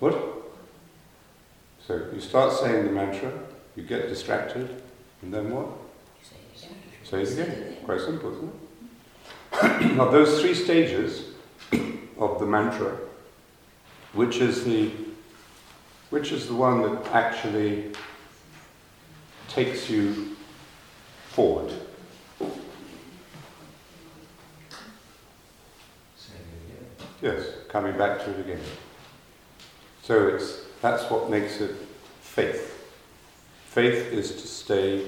[0.00, 0.14] What?
[1.86, 3.32] So you start saying the mantra,
[3.76, 4.82] you get distracted,
[5.22, 5.68] and then what?
[7.04, 7.76] Say it again.
[7.84, 9.96] Quite simple, isn't it?
[9.96, 11.30] now those three stages
[12.18, 12.98] of the mantra,
[14.12, 14.90] which is the
[16.10, 17.92] which is the one that actually
[19.48, 20.36] takes you
[21.30, 21.72] forward?
[27.22, 28.60] Yes, coming back to it again.
[30.02, 31.74] So it's that's what makes it
[32.20, 32.88] faith.
[33.64, 35.06] Faith is to stay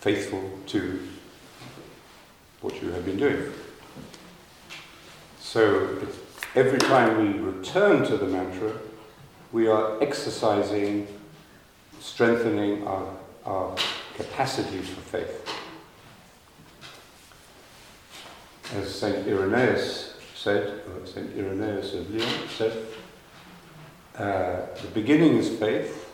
[0.00, 1.00] faithful to
[2.60, 3.52] what you have been doing.
[5.40, 5.98] So
[6.54, 8.72] every time we return to the mantra,
[9.54, 11.06] we are exercising,
[12.00, 13.06] strengthening our,
[13.46, 13.76] our
[14.16, 15.48] capacities for faith.
[18.74, 19.28] As St.
[19.28, 21.38] Irenaeus said, or St.
[21.38, 22.84] Irenaeus of Lyon said,
[24.16, 26.12] uh, the beginning is faith,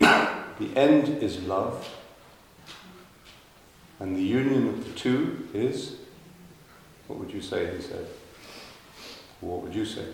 [0.00, 1.88] the end is love,
[4.00, 5.94] and the union of the two is,
[7.06, 8.06] what would you say, he said?
[9.40, 10.06] What would you say?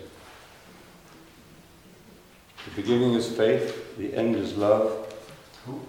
[2.65, 5.13] The beginning is faith, the end is love.
[5.65, 5.87] Hope.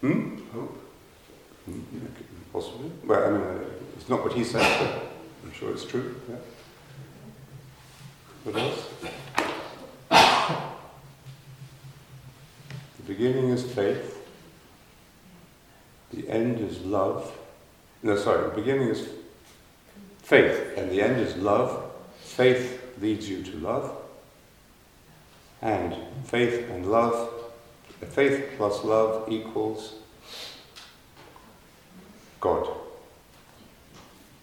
[0.00, 0.36] Hmm?
[0.52, 0.82] Hope.
[1.66, 1.80] Hmm,
[2.52, 2.90] Possibly.
[3.04, 3.64] Well, I mean, uh,
[3.96, 5.10] it's not what he said, but
[5.44, 6.14] I'm sure it's true.
[6.28, 6.36] Yeah.
[8.44, 8.88] What else?
[12.96, 14.12] The beginning is faith.
[16.12, 17.36] The end is love.
[18.02, 19.08] No, sorry, the beginning is
[20.22, 21.92] faith, and the end is love.
[22.20, 23.90] Faith leads you to love.
[25.66, 27.28] And faith and love,
[28.10, 29.94] faith plus love equals
[32.40, 32.68] God.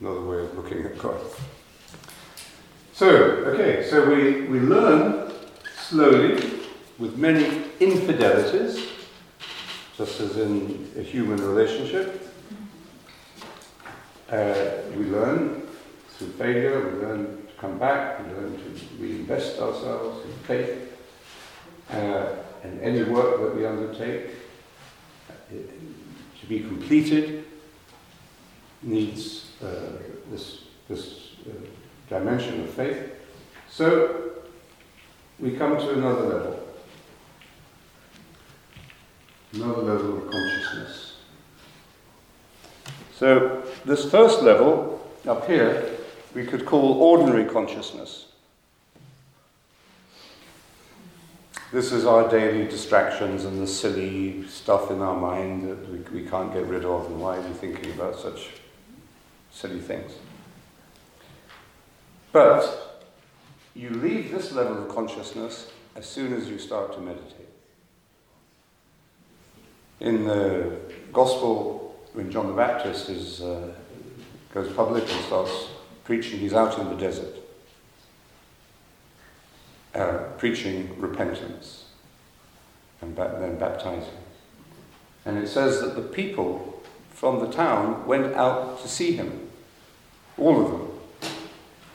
[0.01, 1.21] Another way of looking at God.
[2.91, 5.31] So, okay, so we, we learn
[5.77, 6.59] slowly
[6.99, 7.45] with many
[7.79, 8.85] infidelities,
[9.95, 12.27] just as in a human relationship.
[14.29, 14.55] Uh,
[14.97, 15.69] we learn
[16.17, 20.92] through failure, we learn to come back, we learn to reinvest ourselves in faith.
[21.91, 22.27] Uh,
[22.63, 24.27] and any work that we undertake
[25.29, 25.33] uh,
[26.39, 27.45] to be completed
[28.81, 29.67] needs uh,
[30.31, 31.53] this, this uh,
[32.09, 33.11] dimension of faith.
[33.69, 34.31] So
[35.39, 36.67] we come to another level,
[39.53, 41.17] another level of consciousness.
[43.15, 45.89] So this first level up here
[46.33, 48.32] we could call ordinary consciousness.
[51.73, 56.29] This is our daily distractions and the silly stuff in our mind that we, we
[56.29, 58.49] can't get rid of, and why are we thinking about such
[59.49, 60.11] silly things?
[62.31, 63.01] But
[63.73, 67.49] you leave this level of consciousness as soon as you start to meditate.
[69.99, 70.77] In the
[71.11, 73.73] Gospel, when John the Baptist is, uh,
[74.53, 75.69] goes public and starts
[76.03, 77.42] preaching, he's out in the desert.
[79.93, 81.85] Uh, preaching repentance
[82.99, 84.17] and ba- then baptizing.
[85.23, 89.51] And it says that the people from the town went out to see him.
[90.37, 90.99] All of them.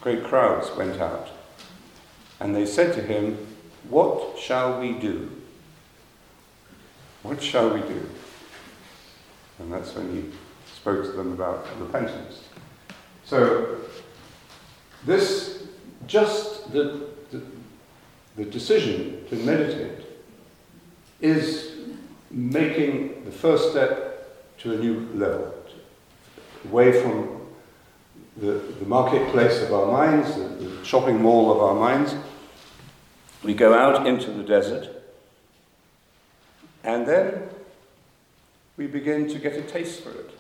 [0.01, 1.29] Great crowds went out.
[2.39, 3.37] And they said to him,
[3.89, 5.31] What shall we do?
[7.25, 8.09] What shall we do?
[9.59, 10.31] And that's when he
[10.73, 12.45] spoke to them about repentance.
[13.25, 13.79] So,
[15.05, 15.65] this,
[16.07, 17.09] just the,
[18.39, 19.99] the decision to meditate
[21.21, 21.73] is
[22.31, 25.53] making the first step to a new level,
[26.67, 27.41] away from
[28.37, 32.15] the, the marketplace of our minds, the, the shopping mall of our minds.
[33.43, 34.89] We go out into the desert,
[36.85, 37.43] and then
[38.77, 40.31] we begin to get a taste for it.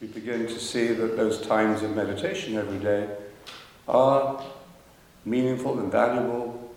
[0.00, 3.08] We begin to see that those times of meditation every day
[3.86, 4.42] are
[5.24, 6.74] meaningful and valuable,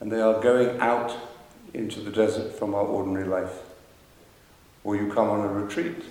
[0.00, 1.16] and they are going out
[1.74, 3.58] into the desert from our ordinary life.
[4.84, 6.02] Or you come on a retreat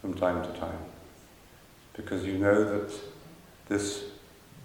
[0.00, 0.78] from time to time
[1.94, 2.92] because you know that
[3.68, 4.04] this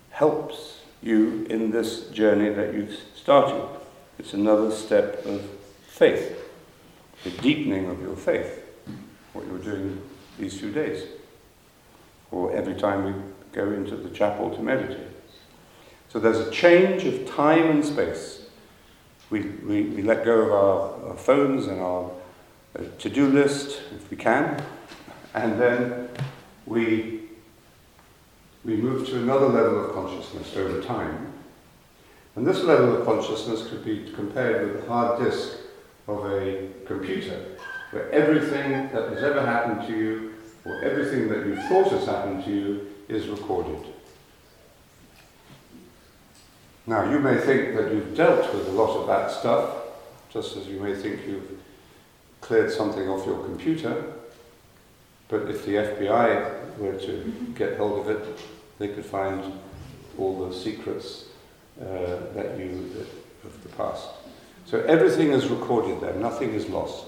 [0.09, 3.63] helps you in this journey that you've started.
[4.17, 5.41] It's another step of
[5.87, 6.37] faith,
[7.23, 8.65] the deepening of your faith,
[9.33, 10.01] what you're doing
[10.37, 11.07] these few days,
[12.31, 13.13] or every time we
[13.51, 15.08] go into the chapel to meditate.
[16.09, 18.47] So there's a change of time and space.
[19.29, 22.09] We, we, we let go of our, our phones and our
[22.75, 24.59] uh, to-do list, if we can,
[25.35, 26.09] and then
[26.65, 27.25] we,
[28.65, 31.31] we move to another level of consciousness over time.
[32.35, 35.57] And this level of consciousness could be compared with the hard disk
[36.07, 37.57] of a computer,
[37.91, 40.33] where everything that has ever happened to you,
[40.65, 43.93] or everything that you thought has happened to you, is recorded.
[46.89, 49.75] Now, you may think that you've dealt with a lot of that stuff,
[50.31, 51.59] just as you may think you've
[52.41, 54.11] cleared something off your computer,
[55.27, 58.39] but if the FBI were to get hold of it,
[58.79, 59.53] they could find
[60.17, 61.25] all the secrets
[61.79, 61.85] uh,
[62.33, 64.07] that you that, of the past.
[64.65, 67.05] So everything is recorded there, nothing is lost.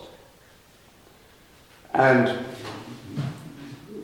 [1.96, 2.46] And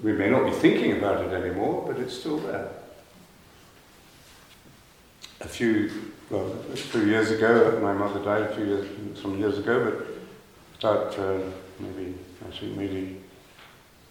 [0.01, 2.71] we may not be thinking about it anymore, but it's still there.
[5.39, 5.91] A few,
[6.31, 10.07] well, a few years ago, my mother died a few years, some years ago, but
[10.79, 11.39] about uh,
[11.79, 12.15] maybe,
[12.47, 13.21] actually maybe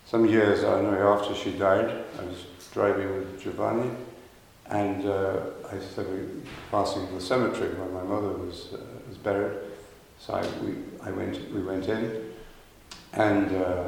[0.07, 3.91] some years, I know after she died, I was driving with Giovanni,
[4.67, 9.19] and uh, I said we were passing the cemetery where my mother was, uh, was
[9.19, 9.59] buried.
[10.21, 12.33] So I, we, I went, we went in,
[13.15, 13.85] and uh,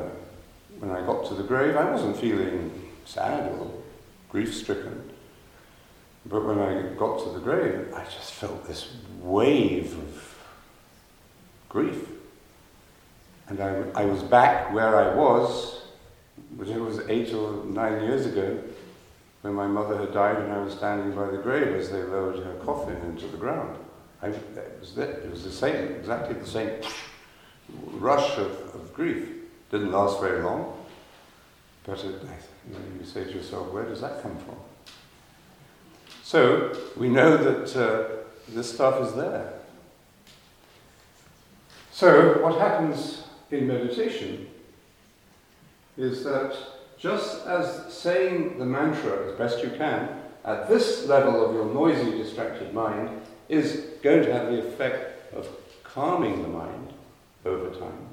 [0.81, 3.71] when I got to the grave, I wasn't feeling sad or
[4.29, 5.09] grief stricken.
[6.29, 10.39] But when I got to the grave, I just felt this wave of
[11.69, 12.09] grief.
[13.49, 15.83] And I, I was back where I was,
[16.53, 18.63] but it was eight or nine years ago
[19.43, 22.45] when my mother had died and I was standing by the grave as they lowered
[22.45, 23.79] her coffin into the ground.
[24.21, 26.71] I, it, was the, it was the same, exactly the same
[27.93, 29.29] rush of, of grief.
[29.71, 30.75] Didn't last very long,
[31.85, 34.57] but it, you, know, you say to yourself, where does that come from?
[36.29, 38.05] So we know that uh,
[38.51, 39.51] this stuff is there.
[41.91, 44.47] So what happens in meditation
[45.97, 46.55] is that
[46.99, 52.19] just as saying the mantra as best you can at this level of your noisy,
[52.19, 53.09] distracted mind
[53.49, 55.49] is going to have the effect of
[55.83, 56.93] calming the mind
[57.47, 58.07] over time,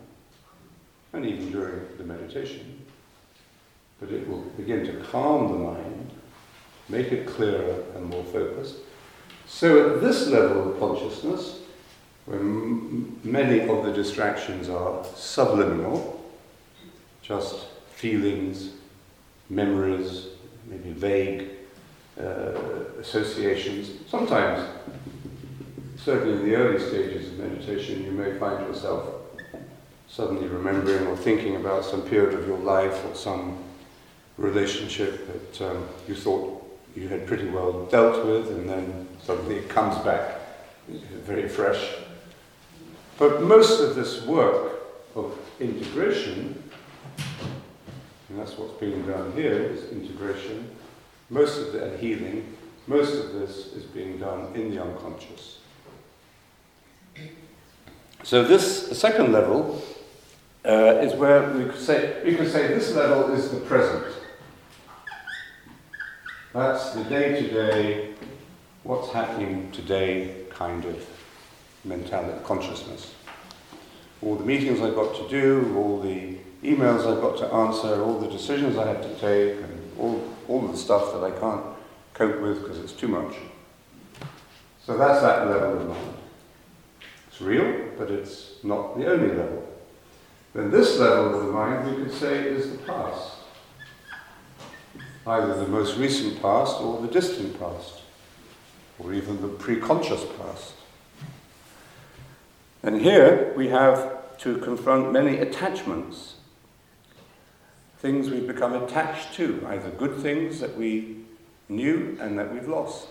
[1.12, 2.80] and even during the meditation.
[4.00, 6.05] But it will begin to calm the mind,
[6.90, 8.76] make it clearer and more focused.
[9.48, 11.60] So at this level of consciousness,
[12.26, 16.24] where m- many of the distractions are subliminal,
[17.22, 18.72] just feelings,
[19.50, 20.28] memories,
[20.68, 21.50] maybe vague
[22.20, 22.52] uh,
[23.00, 23.92] associations.
[24.10, 24.68] Sometimes,
[25.98, 29.08] certainly in the early stages of meditation, you may find yourself
[30.08, 33.58] suddenly remembering or thinking about some period of your life or some
[34.38, 36.55] relationship that um, you thought
[36.96, 40.40] you had pretty well dealt with, and then suddenly it comes back
[40.88, 41.96] very fresh.
[43.18, 44.82] But most of this work
[45.16, 46.62] of integration
[48.36, 50.70] and that's what's being done here, is integration.
[51.30, 55.60] Most of the healing, most of this is being done in the unconscious.
[58.24, 59.82] So this second level
[60.66, 64.06] uh, is where we could say we could say this level is the present.
[66.56, 68.14] That's the day-to-day,
[68.84, 71.06] what's happening today kind of
[71.84, 73.14] mentality, consciousness.
[74.22, 78.22] All the meetings I've got to do, all the emails I've got to answer, all
[78.22, 81.66] the decisions I have to take, and all, all the stuff that I can't
[82.14, 83.36] cope with because it's too much.
[84.86, 86.16] So that's that level of mind.
[87.28, 89.68] It's real, but it's not the only level.
[90.54, 93.35] Then this level of the mind, we could say, is the past.
[95.28, 98.02] Either the most recent past or the distant past,
[99.00, 100.74] or even the pre-conscious past.
[102.84, 106.36] And here we have to confront many attachments
[108.00, 111.18] things we've become attached to, either good things that we
[111.70, 113.08] knew and that we've lost,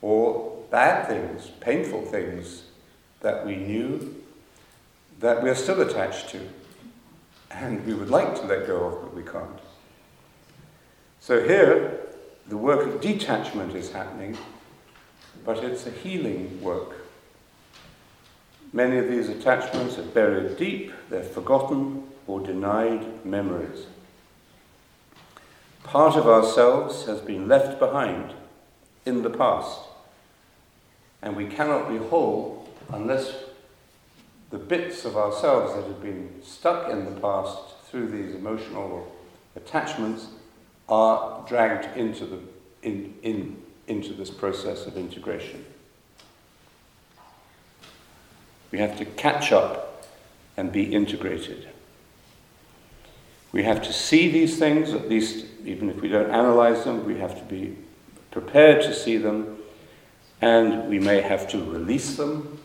[0.00, 2.64] or bad things, painful things
[3.20, 4.14] that we knew
[5.18, 6.40] that we're still attached to
[7.50, 9.69] and we would like to let go of, but we can't.
[11.20, 12.00] So here,
[12.48, 14.38] the work of detachment is happening,
[15.44, 16.96] but it's a healing work.
[18.72, 23.86] Many of these attachments are buried deep, they're forgotten, or denied memories.
[25.84, 28.32] Part of ourselves has been left behind
[29.04, 29.78] in the past,
[31.20, 33.34] and we cannot be whole unless
[34.50, 37.58] the bits of ourselves that have been stuck in the past
[37.90, 39.14] through these emotional
[39.54, 40.28] attachments
[40.90, 42.38] are dragged into the
[42.82, 45.64] in, in into this process of integration.
[48.70, 50.06] We have to catch up
[50.56, 51.68] and be integrated.
[53.52, 57.18] We have to see these things, at least even if we don't analyze them, we
[57.18, 57.76] have to be
[58.30, 59.58] prepared to see them,
[60.40, 62.60] and we may have to release them.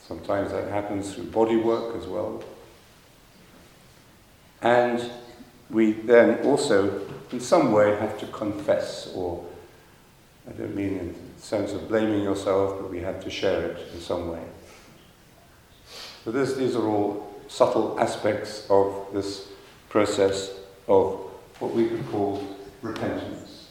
[0.00, 2.42] Sometimes that happens through body work as well.
[4.62, 5.08] And
[5.70, 9.44] we then also, in some way, have to confess, or
[10.48, 13.92] I don't mean in the sense of blaming yourself, but we have to share it
[13.92, 14.42] in some way.
[16.24, 19.48] So this, these are all subtle aspects of this
[19.88, 20.50] process
[20.88, 21.20] of
[21.58, 22.44] what we could call
[22.82, 23.68] repentance.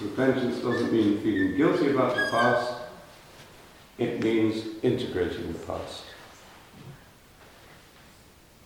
[0.00, 2.72] Repentance doesn't mean feeling guilty about the past,
[3.98, 6.04] it means integrating the past.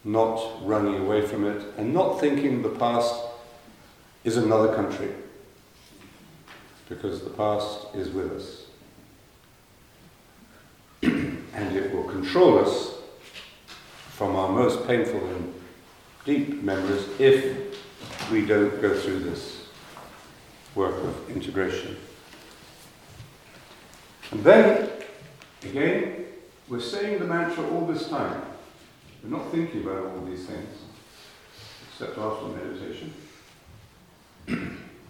[0.04, 3.14] Not running away from it and not thinking the past
[4.24, 5.10] is another country
[6.88, 8.66] because the past is with us.
[11.02, 12.94] and it will control us
[14.10, 15.54] from our most painful and
[16.24, 19.66] deep memories if we don't go through this
[20.74, 21.96] work of integration.
[24.30, 24.90] And then,
[25.62, 26.24] again,
[26.68, 28.41] we're saying the mantra all this time.
[29.22, 30.68] We're not thinking about all these things,
[31.92, 33.14] except after meditation.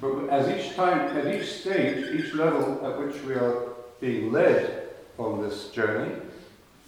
[0.01, 3.69] but as each time, at each stage, each level at which we are
[4.01, 6.15] being led on this journey,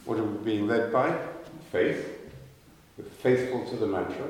[0.05, 1.17] what are we being led by?
[1.73, 2.11] Faith.
[2.99, 4.27] We're faithful to the mantra.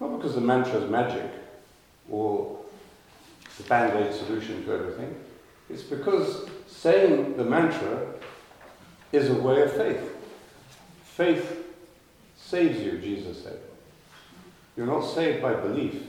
[0.00, 1.30] Not because the mantra is magic
[2.08, 2.60] or
[3.56, 5.16] the band aid solution to everything.
[5.68, 8.06] It's because saying the mantra
[9.10, 10.14] is a way of faith.
[11.02, 11.57] Faith
[12.48, 13.58] saves you, Jesus said.
[14.76, 16.02] You're not saved by belief,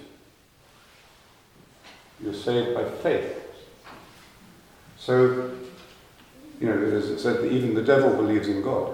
[2.23, 3.35] you're saved by faith.
[4.97, 5.51] So,
[6.59, 8.93] you know, as it said, even the devil believes in God.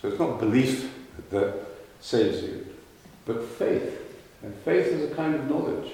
[0.00, 0.92] So it's not belief
[1.30, 1.54] that
[2.00, 2.66] saves you,
[3.24, 4.02] but faith.
[4.42, 5.92] And faith is a kind of knowledge.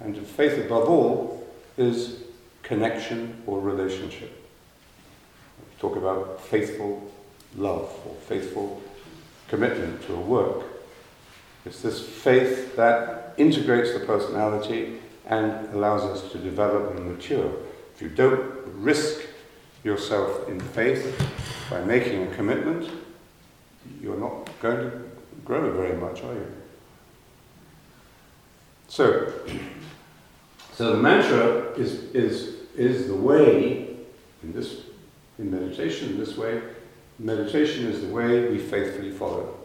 [0.00, 2.22] And faith, above all, is
[2.62, 4.32] connection or relationship.
[5.58, 7.12] We talk about faithful
[7.56, 8.82] love or faithful
[9.48, 10.64] commitment to a work.
[11.64, 17.52] It's this faith that integrates the personality and allows us to develop and mature.
[17.94, 18.42] If you don't
[18.74, 19.20] risk
[19.84, 21.20] yourself in faith
[21.70, 22.90] by making a commitment,
[24.00, 25.02] you're not going to
[25.44, 26.52] grow very much, are you?
[28.88, 29.32] So,
[30.74, 33.96] so the mantra is, is, is the way,
[34.42, 34.82] in this
[35.38, 36.60] in meditation, this way,
[37.18, 39.56] meditation is the way we faithfully follow.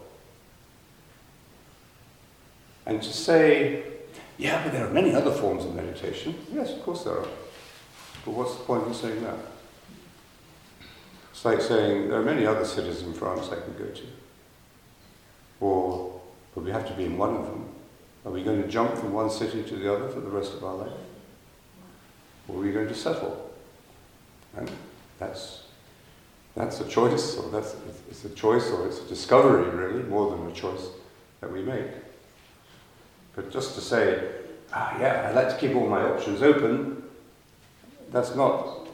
[2.86, 3.84] And to say,
[4.38, 6.36] yeah, but there are many other forms of meditation.
[6.52, 7.28] Yes, of course there are.
[8.26, 9.38] But what's the point in saying that?
[11.32, 14.04] It's like saying there are many other cities in France I could go to.
[15.60, 16.22] Or,
[16.54, 17.70] but we have to be in one of them.
[18.26, 20.64] Are we going to jump from one city to the other for the rest of
[20.64, 20.94] our life?
[22.48, 23.52] Or are we going to settle?
[24.56, 24.72] And
[25.20, 25.63] that's,
[26.56, 27.76] that's a choice, or that's,
[28.10, 30.88] it's a choice, or it's a discovery, really, more than a choice
[31.42, 31.88] that we make.
[33.36, 34.30] But just to say,
[34.72, 37.04] ah, yeah, I'd like to keep all my options open,
[38.12, 38.88] that's not,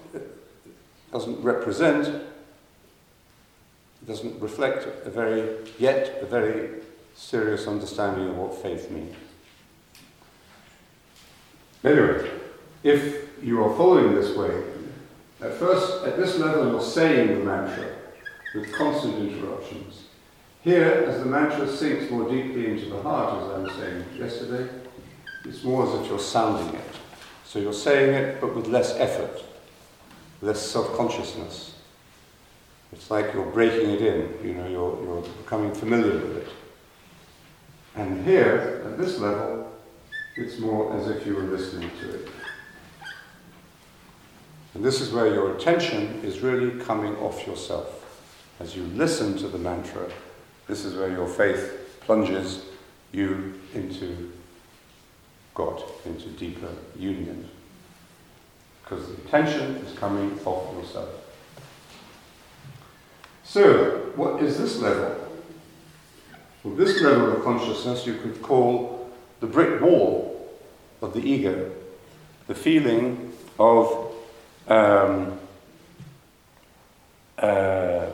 [1.12, 2.24] doesn't represent
[4.10, 6.82] doesn't reflect a very, yet a very
[7.16, 9.16] serious understanding of what faith means.
[11.84, 12.30] Anyway,
[12.84, 14.64] if you are following this way,
[15.42, 17.96] at first, at this level, you're saying the mantra
[18.54, 20.04] with constant interruptions.
[20.62, 24.70] Here, as the mantra sinks more deeply into the heart, as I was saying yesterday,
[25.46, 26.86] it's more as if you're sounding it.
[27.46, 29.42] So you're saying it, but with less effort,
[30.42, 31.76] less self consciousness.
[32.92, 36.48] It's like you're breaking it in, you know, you're, you're becoming familiar with it.
[37.96, 39.72] And here, at this level,
[40.36, 42.30] it's more as if you were listening to it.
[44.80, 48.25] And this is where your attention is really coming off yourself.
[48.61, 50.09] As you listen to the mantra,
[50.67, 52.63] this is where your faith plunges
[53.11, 54.32] you into
[55.53, 57.49] God, into deeper union.
[58.82, 61.09] Because the attention is coming off yourself.
[63.43, 65.27] So, what is this level?
[66.63, 69.09] Well, this level of consciousness you could call
[69.41, 70.49] the brick wall
[71.01, 71.69] of the ego,
[72.47, 74.09] the feeling of
[74.70, 75.39] um,
[77.38, 78.05] uh,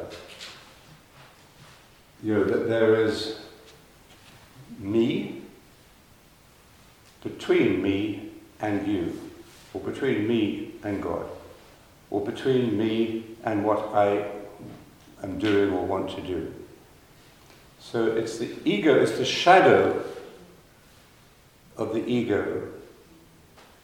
[2.23, 3.39] you know, that there is
[4.79, 5.41] me
[7.23, 8.31] between me
[8.61, 9.19] and you,
[9.73, 11.25] or between me and God,
[12.09, 14.27] or between me and what I
[15.21, 16.53] am doing or want to do.
[17.79, 20.03] So it's the ego, it's the shadow
[21.77, 22.69] of the ego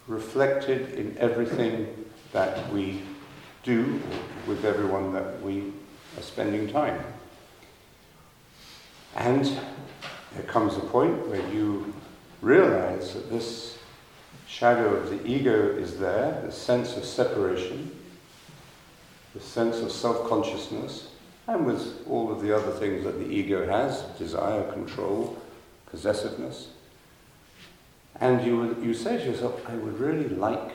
[0.08, 2.01] reflected in everything
[2.34, 3.02] that we
[3.64, 4.02] do
[4.48, 5.72] with everyone that we
[6.18, 7.02] are spending time.
[9.16, 9.46] And
[10.34, 11.94] there comes a point where you
[12.42, 13.78] realize that this
[14.48, 17.96] shadow of the ego is there, the sense of separation,
[19.34, 21.10] the sense of self consciousness,
[21.48, 25.42] and with all of the other things that the ego has desire, control,
[25.88, 26.70] possessiveness.
[28.20, 30.72] And you, you say to yourself, I would really like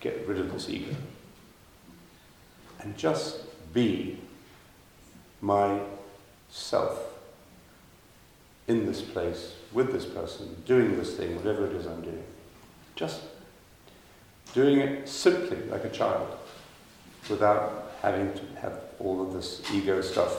[0.00, 0.94] get rid of this ego
[2.80, 3.38] and just
[3.72, 4.18] be
[5.40, 7.10] myself
[8.66, 12.22] in this place, with this person, doing this thing, whatever it is I'm doing.
[12.94, 13.20] Just
[14.54, 16.38] doing it simply like a child,
[17.28, 20.36] without having to have all of this ego stuff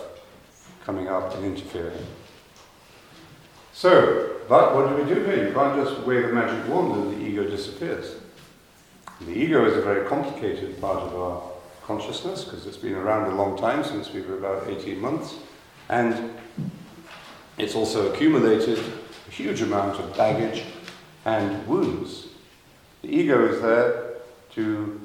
[0.86, 2.05] coming up and interfering.
[3.74, 5.47] So, but what do we do here?
[5.47, 8.16] You can't just wave a magic wand and the ego disappears.
[9.26, 11.43] The ego is a very complicated part of our
[11.84, 15.36] consciousness because it's been around a long time since we were about 18 months.
[15.89, 16.34] And
[17.57, 20.63] it's also accumulated a huge amount of baggage
[21.26, 22.30] and wounds.
[23.03, 24.13] The ego is there
[24.55, 24.99] to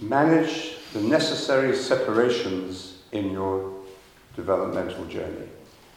[0.00, 3.72] manage the necessary separations in your
[4.36, 5.48] developmental journey.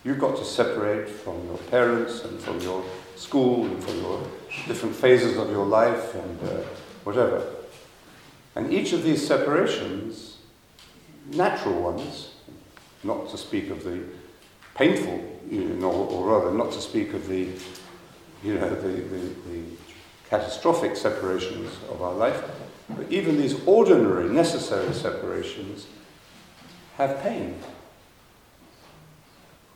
[0.04, 2.84] You've got to separate from your parents and from your
[3.16, 4.24] school and from your
[4.68, 6.62] different phases of your life and uh,
[7.04, 7.46] whatever.
[8.56, 10.38] And each of these separations,
[11.32, 12.34] natural ones,
[13.04, 14.04] not to speak of the
[14.76, 17.48] painful, you know, or, rather, not to speak of the,
[18.44, 19.18] you know, the, the,
[19.50, 19.64] the
[20.30, 22.44] catastrophic separations of our life,
[22.90, 25.88] but even these ordinary, necessary separations
[26.98, 27.60] have pain.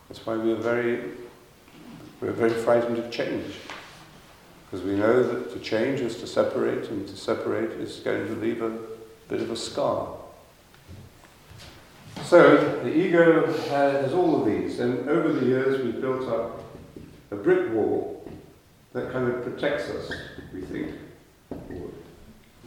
[0.07, 1.11] That's why we are very,
[2.21, 3.55] we're very frightened of change.
[4.73, 8.33] Because we know that to change is to separate, and to separate is going to
[8.37, 8.75] leave a
[9.29, 10.17] bit of a scar.
[12.23, 16.63] So the ego has all of these, and over the years we've built up
[17.29, 18.27] a brick wall
[18.93, 20.11] that kind of protects us,
[20.51, 20.95] we think.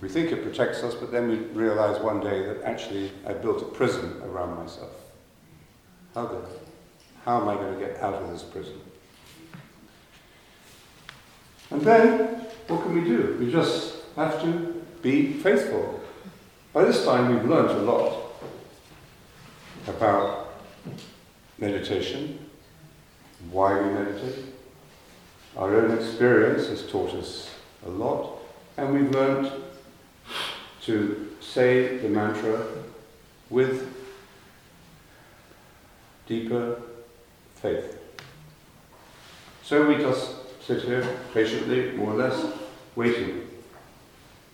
[0.00, 3.62] We think it protects us, but then we realize one day that actually I built
[3.62, 4.92] a prison around myself.
[6.14, 6.46] How good.
[7.24, 8.80] How am I going to get out of this prison?
[11.70, 13.36] And then, what can we do?
[13.40, 16.00] We just have to be faithful.
[16.72, 18.22] By this time, we've learned a lot
[19.86, 20.54] about
[21.58, 22.38] meditation,
[23.50, 24.44] why we meditate.
[25.56, 27.50] Our own experience has taught us
[27.86, 28.38] a lot,
[28.76, 29.50] and we've learned
[30.82, 32.64] to say the mantra
[33.48, 33.92] with
[36.26, 36.80] deeper
[37.54, 37.98] faith.
[39.62, 40.35] So we just
[40.66, 42.44] sit here patiently, more or less,
[42.96, 43.46] waiting.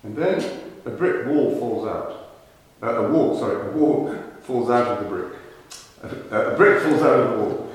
[0.03, 0.45] And then
[0.85, 2.19] a brick wall falls out.
[2.83, 5.33] Uh, a wall, sorry, a wall falls out of the brick.
[6.03, 7.73] A, a brick falls out of the wall.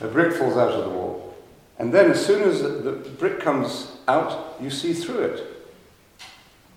[0.00, 1.36] A brick falls out of the wall.
[1.78, 5.66] And then as soon as the, the brick comes out, you see through it.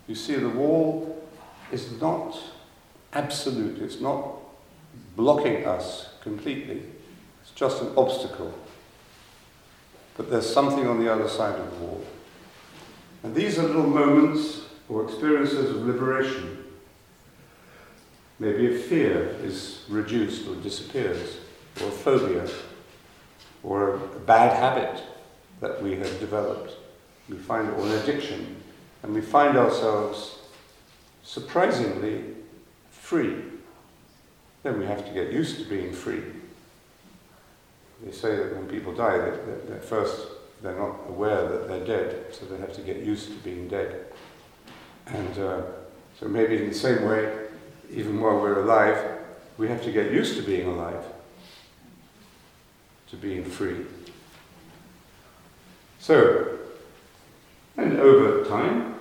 [0.07, 1.23] You see the wall
[1.71, 2.37] is not
[3.13, 4.35] absolute, it's not
[5.15, 6.83] blocking us completely.
[7.41, 8.53] It's just an obstacle.
[10.17, 12.05] But there's something on the other side of the wall.
[13.23, 16.63] And these are little moments or experiences of liberation
[18.43, 21.37] Maybe a fear is reduced or disappears,
[21.81, 22.45] or a phobia,
[23.63, 25.01] or a bad habit
[25.61, 26.73] that we have developed.
[27.29, 28.57] We find, or an addiction,
[29.01, 30.39] and we find ourselves
[31.23, 32.23] surprisingly
[32.91, 33.43] free.
[34.63, 36.23] Then we have to get used to being free.
[38.03, 40.27] They say that when people die, that first
[40.61, 44.05] they're not aware that they're dead, so they have to get used to being dead.
[45.07, 45.61] And uh,
[46.19, 47.47] so maybe in the same way,
[47.91, 49.19] even while we're alive,
[49.57, 51.03] we have to get used to being alive,
[53.09, 53.85] to being free.
[55.99, 56.59] So,
[57.77, 58.95] and over time,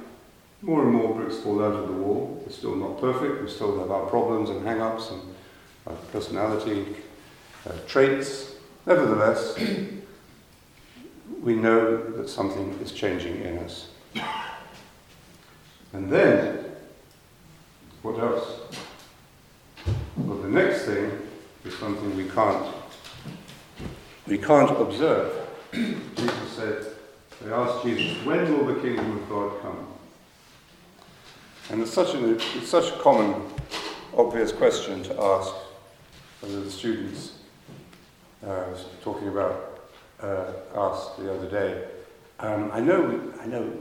[0.60, 2.42] more and more bricks fall out of the wall.
[2.44, 5.22] We're still not perfect, we still have our problems and hang ups and
[5.86, 6.96] our personality
[7.68, 8.51] uh, traits.
[8.86, 9.58] Nevertheless,
[11.42, 13.88] we know that something is changing in us.
[15.92, 16.64] And then,
[18.02, 18.60] what else?
[20.16, 21.10] Well, the next thing
[21.64, 22.74] is something we can't
[24.26, 25.48] we can't observe.
[25.72, 26.86] Jesus said,
[27.40, 29.86] They asked Jesus, when will the kingdom of God come?
[31.70, 33.42] And it's such, an, it's such a common,
[34.16, 35.52] obvious question to ask
[36.40, 37.32] whether the students
[38.46, 39.80] uh, I was talking about
[40.20, 41.84] uh, asked the other day.
[42.40, 43.72] Um, I know, we, I know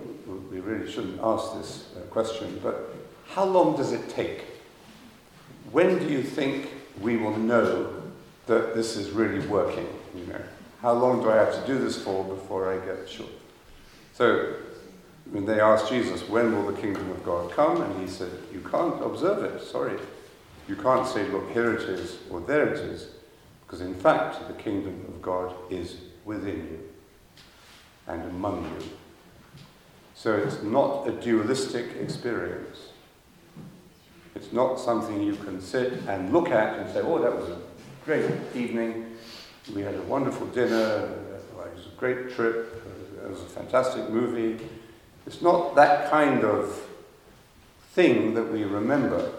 [0.52, 2.96] we really shouldn't ask this uh, question, but
[3.28, 4.46] how long does it take?
[5.72, 8.04] When do you think we will know
[8.48, 9.88] that this is really working?
[10.16, 10.42] You know,
[10.82, 13.28] how long do I have to do this for before I get sure?
[14.14, 14.56] So,
[15.32, 17.82] when they asked Jesus, when will the kingdom of God come?
[17.82, 19.98] And he said, you can't observe it, sorry.
[20.68, 23.08] You can't say, look, here it is, or there it is,
[23.72, 25.96] because in fact, the kingdom of God is
[26.26, 26.80] within you
[28.06, 28.90] and among you.
[30.14, 32.90] So it's not a dualistic experience.
[34.36, 37.60] It's not something you can sit and look at and say, oh, that was a
[38.04, 39.16] great evening.
[39.74, 41.14] We had a wonderful dinner.
[41.38, 42.86] It was a great trip.
[43.24, 44.68] It was a fantastic movie.
[45.26, 46.78] It's not that kind of
[47.94, 49.32] thing that we remember.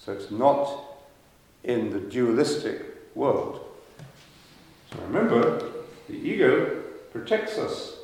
[0.00, 0.82] So it's not
[1.62, 3.64] in the dualistic world.
[4.90, 5.60] So remember,
[6.08, 7.96] the ego protects us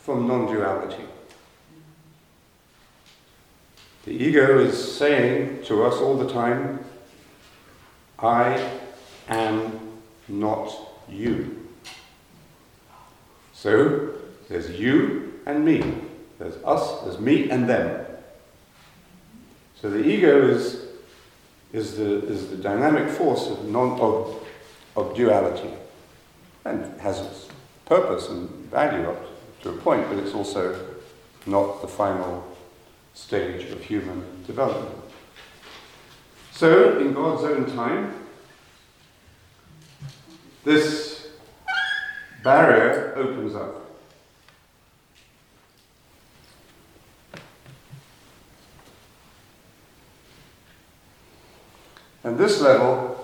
[0.00, 1.04] from non duality.
[4.06, 6.84] The ego is saying to us all the time,
[8.18, 8.70] I
[9.28, 9.80] am
[10.28, 10.74] not
[11.08, 11.68] you.
[13.52, 14.14] So
[14.48, 15.82] there's you and me.
[16.38, 18.06] There's us, there's me and them.
[19.80, 20.83] So the ego is,
[21.74, 24.46] is, the, is the dynamic force of, non, of,
[24.96, 25.70] of duality
[26.64, 27.48] and has its
[27.84, 29.20] purpose and value up
[29.60, 30.78] to a point, but it's also
[31.46, 32.46] not the final
[33.12, 34.94] stage of human development.
[36.52, 38.14] So, in God's own time,
[40.62, 41.26] this
[42.44, 43.83] barrier opens up.
[52.24, 53.14] And this level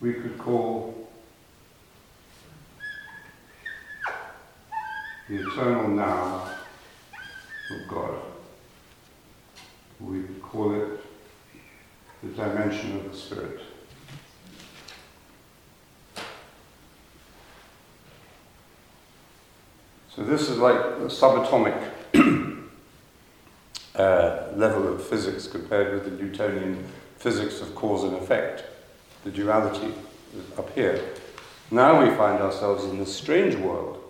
[0.00, 1.08] we could call
[5.28, 6.48] the eternal now
[7.70, 8.14] of God.
[9.98, 11.00] We could call it
[12.22, 13.60] the dimension of the Spirit.
[20.14, 21.76] So this is like a subatomic
[23.94, 26.84] uh, level of physics compared with the Newtonian
[27.20, 28.64] physics of cause and effect,
[29.24, 29.92] the duality
[30.56, 31.00] up here.
[31.70, 34.02] Now we find ourselves in this strange world,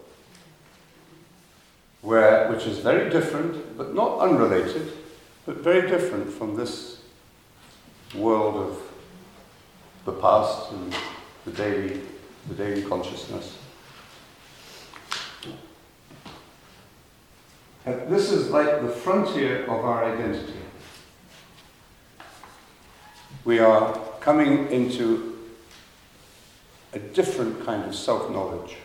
[2.03, 4.93] where, which is very different, but not unrelated,
[5.45, 7.03] but very different from this
[8.15, 8.79] world of
[10.05, 10.95] the past and
[11.45, 12.01] the daily,
[12.49, 13.59] the daily consciousness.
[17.85, 20.60] This is like the frontier of our identity
[23.45, 25.39] we are coming into
[26.93, 28.77] a different kind of self knowledge.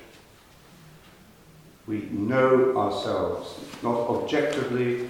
[1.88, 5.10] We know ourselves, not objectively,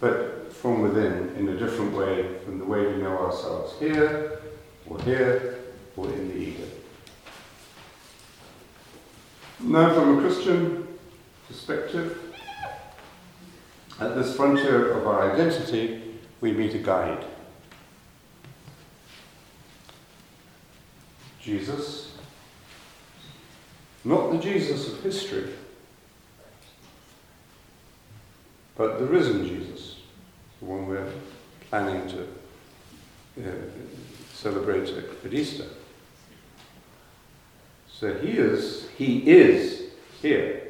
[0.00, 4.40] but from within in a different way from the way we know ourselves here,
[4.88, 5.58] or here,
[5.96, 6.64] or in the ego.
[9.60, 10.86] Now, from a Christian
[11.48, 12.18] perspective,
[13.98, 16.02] at this frontier of our identity,
[16.40, 17.24] we meet a guide.
[21.46, 22.10] Jesus,
[24.04, 25.52] not the Jesus of history,
[28.76, 29.98] but the risen Jesus,
[30.58, 31.08] the one we're
[31.70, 32.22] planning to
[33.48, 33.52] uh,
[34.34, 35.66] celebrate at Easter.
[37.88, 39.90] So he is, he is
[40.20, 40.62] here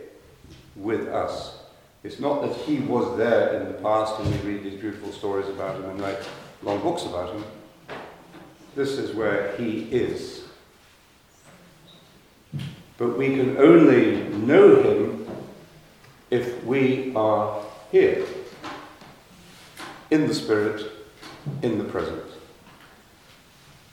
[0.76, 1.58] with us.
[2.04, 5.48] It's not that he was there in the past and we read these beautiful stories
[5.48, 6.18] about him and write
[6.62, 7.44] long books about him.
[8.74, 10.45] This is where he is.
[12.98, 15.26] But we can only know him
[16.30, 18.24] if we are here,
[20.10, 20.90] in the Spirit,
[21.62, 22.24] in the present.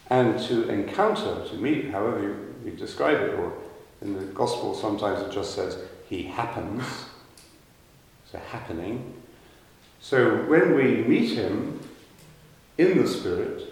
[0.10, 2.22] And to encounter, to meet, however
[2.64, 3.54] you, describe it, or
[4.02, 5.78] in the Gospel sometimes it just says,
[6.08, 6.84] He happens.
[8.26, 9.14] It's a happening.
[10.00, 11.80] So when we meet Him
[12.78, 13.64] in the Spirit,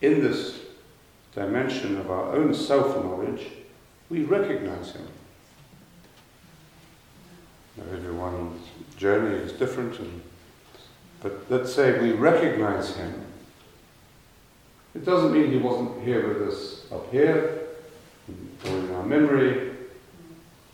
[0.00, 0.58] in this
[1.34, 3.46] dimension of our own self knowledge,
[4.12, 5.08] we recognize him.
[7.78, 8.60] Now, everyone's
[8.98, 10.20] journey is different, and,
[11.22, 13.24] but let's say we recognize him.
[14.94, 17.68] It doesn't mean he wasn't here with us up here,
[18.66, 19.70] or in our memory,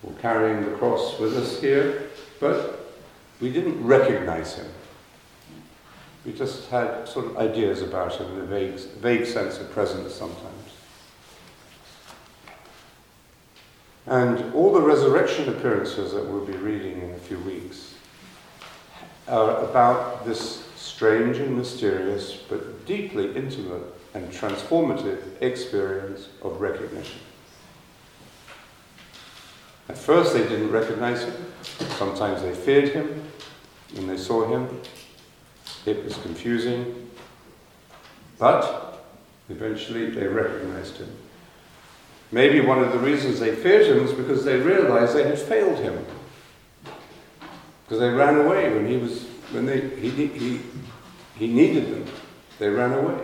[0.02, 2.10] or carrying the cross with us here,
[2.40, 2.92] but
[3.40, 4.66] we didn't recognize him.
[6.26, 10.58] We just had sort of ideas about him, a vague, vague sense of presence sometimes.
[14.08, 17.94] And all the resurrection appearances that we'll be reading in a few weeks
[19.26, 23.82] are about this strange and mysterious, but deeply intimate
[24.14, 27.20] and transformative experience of recognition.
[29.90, 31.34] At first, they didn't recognize him.
[31.98, 33.22] Sometimes they feared him
[33.94, 34.80] when they saw him.
[35.84, 37.10] It was confusing.
[38.38, 39.04] But
[39.50, 41.14] eventually, they recognized him.
[42.30, 45.78] Maybe one of the reasons they feared him was because they realized they had failed
[45.78, 46.04] him.
[47.84, 50.60] Because they ran away when he was when they he, he,
[51.36, 52.14] he needed them.
[52.58, 53.18] They ran away.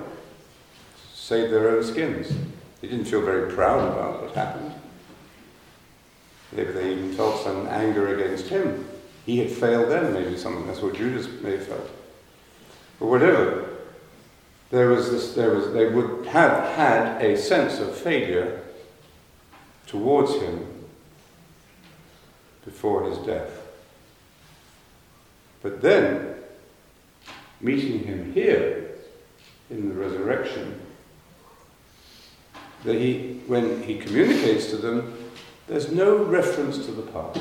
[1.13, 2.33] Saved their own skins.
[2.81, 4.73] They didn't feel very proud about what happened.
[6.53, 8.87] Maybe they even felt some anger against him.
[9.27, 10.67] He had failed them, maybe something.
[10.67, 11.91] That's what Judas may have felt.
[12.99, 13.69] But whatever,
[14.71, 18.64] there was this, there was, they would have had a sense of failure
[19.87, 20.67] towards him
[22.65, 23.51] before his death.
[25.63, 26.35] But then,
[27.61, 28.97] meeting him here
[29.71, 30.81] in the resurrection,
[32.85, 35.15] that he, when he communicates to them,
[35.67, 37.41] there's no reference to the past.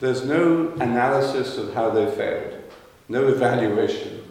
[0.00, 2.62] There's no analysis of how they failed,
[3.08, 4.22] no evaluation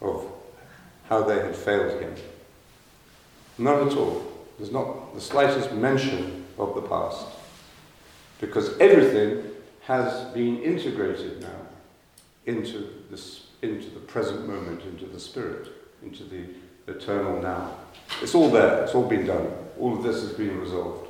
[0.00, 0.26] of
[1.08, 2.14] how they had failed him.
[3.58, 4.33] None at all.
[4.58, 7.26] There's not the slightest mention of the past.
[8.40, 9.44] Because everything
[9.82, 11.48] has been integrated now
[12.46, 15.68] into, this, into the present moment, into the spirit,
[16.02, 16.44] into the
[16.86, 17.74] eternal now.
[18.22, 19.50] It's all there, it's all been done.
[19.78, 21.08] All of this has been resolved.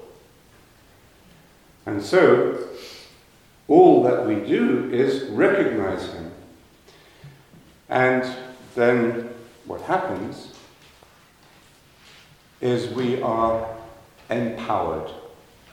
[1.87, 2.69] And so,
[3.69, 6.31] all that we do is recognize him.
[7.89, 8.25] And
[8.75, 9.31] then
[9.67, 10.54] what happens
[12.65, 13.69] is we are
[14.31, 15.11] empowered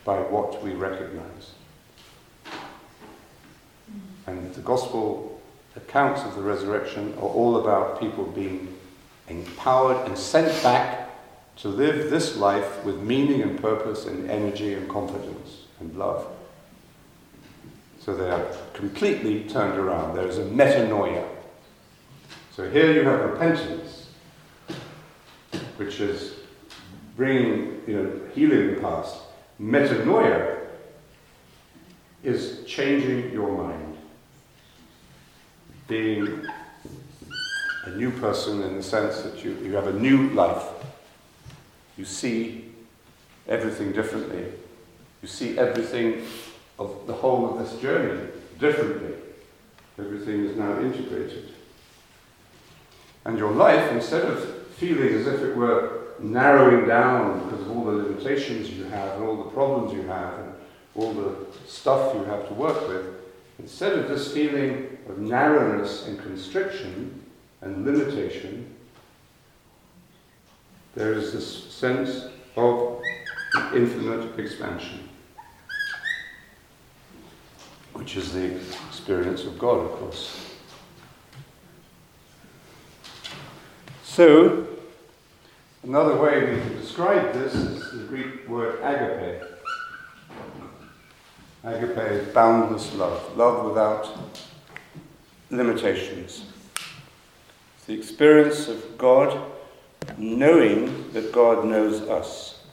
[0.04, 1.52] by what we recognize.
[4.28, 5.42] And the gospel
[5.78, 8.78] accounts of the resurrection are all about people being
[9.30, 11.10] empowered and sent back
[11.56, 16.28] to live this life with meaning and purpose and energy and confidence and love.
[18.02, 20.18] So they are completely turned around.
[20.18, 21.26] There is a metanoia.
[22.54, 24.10] So here you have repentance,
[25.78, 26.41] which is
[27.22, 29.15] bringing, you know, healing the past.
[29.61, 30.57] Metanoia
[32.24, 33.95] is changing your mind,
[35.88, 36.47] being
[37.86, 40.63] a new person in the sense that you, you have a new life.
[41.95, 42.72] You see
[43.47, 44.45] everything differently.
[45.22, 46.24] You see everything
[46.80, 49.13] of the whole of this journey differently.
[49.99, 51.53] Everything is now integrated.
[53.26, 57.86] And your life, instead of feeling as if it were narrowing down because of all
[57.86, 60.53] the limitations you have and all the problems you have and
[60.95, 61.36] all the
[61.67, 63.05] stuff you have to work with,
[63.59, 67.24] instead of this feeling of narrowness and constriction
[67.61, 68.74] and limitation,
[70.95, 73.01] there is this sense of
[73.74, 75.09] infinite expansion
[78.01, 78.55] which is the
[78.88, 80.55] experience of God, of course.
[84.03, 84.65] So,
[85.84, 89.43] another way we can describe this is the Greek word agape.
[91.63, 94.09] Agape is boundless love, love without
[95.49, 96.45] limitations.
[97.77, 99.51] It's the experience of God
[100.17, 102.63] knowing that God knows us,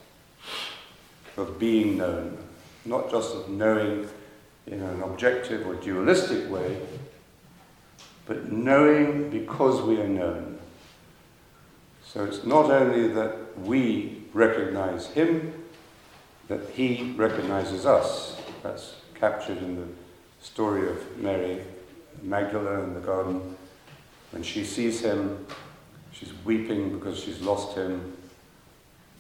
[1.37, 2.37] of being known,
[2.85, 4.09] not just of knowing
[4.67, 6.81] in an objective or dualistic way,
[8.27, 10.58] but knowing because we are known.
[12.13, 15.53] So it's not only that we recognize him,
[16.49, 18.41] that he recognizes us.
[18.63, 19.87] That's captured in the
[20.41, 21.61] story of Mary
[22.23, 23.57] Magdalene in the garden.
[24.31, 25.47] When she sees him,
[26.11, 28.17] she's weeping because she's lost him.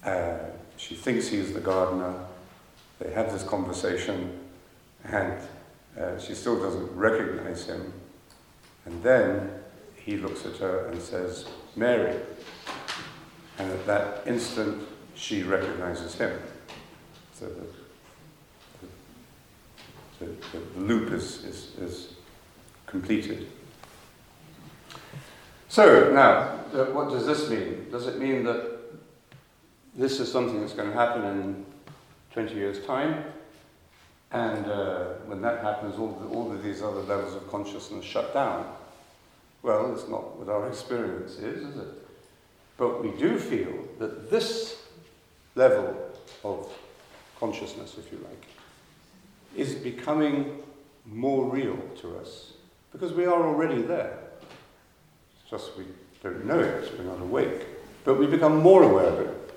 [0.02, 0.38] Uh,
[0.78, 2.14] she thinks he's the gardener.
[3.00, 4.38] They have this conversation
[5.04, 5.38] and
[6.00, 7.92] uh, she still doesn't recognize him.
[8.86, 9.50] And then
[9.96, 11.44] he looks at her and says,
[11.76, 12.16] Mary.
[13.58, 16.38] And at that instant, she recognizes him.
[17.34, 17.46] So
[20.20, 20.32] the, the,
[20.74, 22.14] the loop is, is, is
[22.86, 23.48] completed.
[25.68, 27.90] So, now, uh, what does this mean?
[27.90, 28.78] Does it mean that
[29.94, 31.66] this is something that's going to happen in
[32.32, 33.24] 20 years' time?
[34.30, 38.32] And uh, when that happens, all, the, all of these other levels of consciousness shut
[38.32, 38.72] down.
[39.62, 42.07] Well, it's not what our experience is, is it?
[42.78, 44.82] But we do feel that this
[45.56, 45.94] level
[46.44, 46.72] of
[47.38, 48.46] consciousness, if you like,
[49.54, 50.62] is becoming
[51.04, 52.52] more real to us
[52.92, 54.18] because we are already there.
[55.40, 55.84] It's just we
[56.22, 57.66] don't know it, we're not awake.
[58.04, 59.54] But we become more aware of it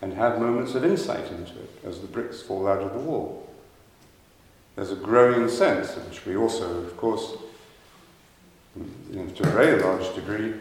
[0.00, 3.48] and have moments of insight into it as the bricks fall out of the wall.
[4.74, 7.34] There's a growing sense, which we also, of course,
[8.74, 10.54] to a very large degree,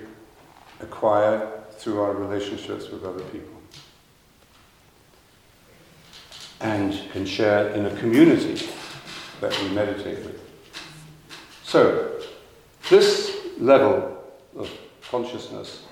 [0.81, 3.49] acquire through our relationships with other people.
[6.59, 8.67] And can share in a community
[9.39, 10.39] that we meditate with.
[11.63, 12.19] So,
[12.89, 14.21] this level
[14.55, 14.69] of
[15.09, 15.85] consciousness,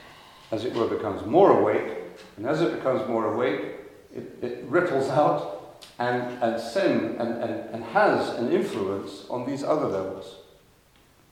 [0.51, 1.97] as it were, becomes more awake,
[2.37, 3.77] and as it becomes more awake,
[4.13, 9.63] it, it ripples out and, and, send, and, and, and has an influence on these
[9.63, 10.35] other levels.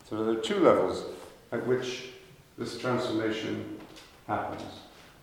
[0.10, 1.04] So there are two levels
[1.52, 2.10] at which
[2.58, 3.78] this transformation
[4.28, 4.64] happens.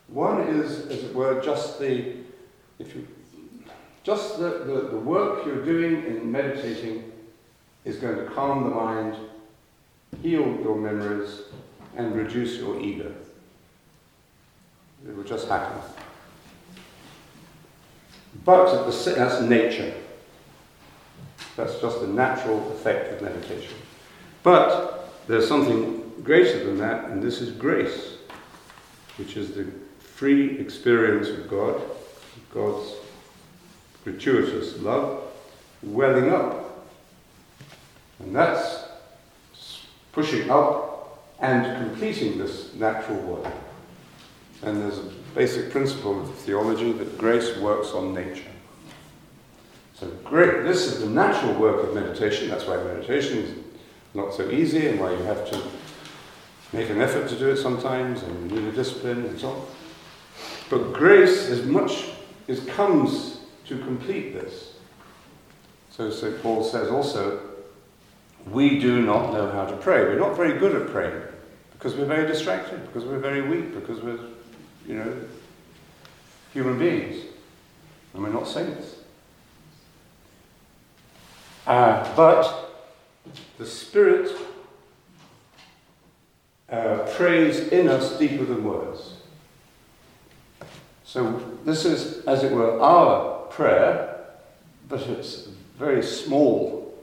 [0.09, 2.15] One is, as it were, just the,
[2.79, 3.07] if you,
[4.03, 7.11] just the, the, the work you're doing in meditating
[7.85, 9.17] is going to calm the mind,
[10.23, 11.43] heal your memories,
[11.97, 13.13] and reduce your ego.
[15.07, 15.81] It will just happen.
[18.45, 19.95] But the, that's nature.
[21.57, 23.77] That's just the natural effect of meditation.
[24.43, 28.17] But there's something greater than that, and this is grace,
[29.17, 29.67] which is the
[29.99, 31.83] free experience of God,
[32.53, 32.95] God's
[34.05, 35.25] gratuitous love,
[35.83, 36.87] welling up.
[38.21, 38.85] And that's
[40.13, 43.53] pushing up and completing this natural work.
[44.63, 48.51] And there's a basic principle of theology that grace works on nature.
[49.95, 52.49] So great, this is the natural work of meditation.
[52.49, 53.59] That's why meditation is
[54.15, 55.63] not so easy and why you have to
[56.75, 59.67] make an effort to do it sometimes and you need a discipline and so on.
[60.69, 62.09] But grace is much,
[62.49, 64.75] it comes to complete this.
[65.91, 66.43] So St.
[66.43, 67.41] Paul says also,
[68.51, 70.03] we do not know how to pray.
[70.03, 71.23] We're not very good at praying
[71.73, 74.19] because we're very distracted, because we're very weak, because we're,
[74.87, 75.17] you know,
[76.53, 77.25] human beings.
[78.13, 78.97] And we're not saints.
[81.67, 82.71] Uh, but
[83.59, 84.37] the Spirit
[86.75, 89.15] uh, prays in us deeper than words.
[91.05, 94.27] So this is, as it were, our prayer,
[94.89, 95.49] but it's
[95.79, 96.95] very small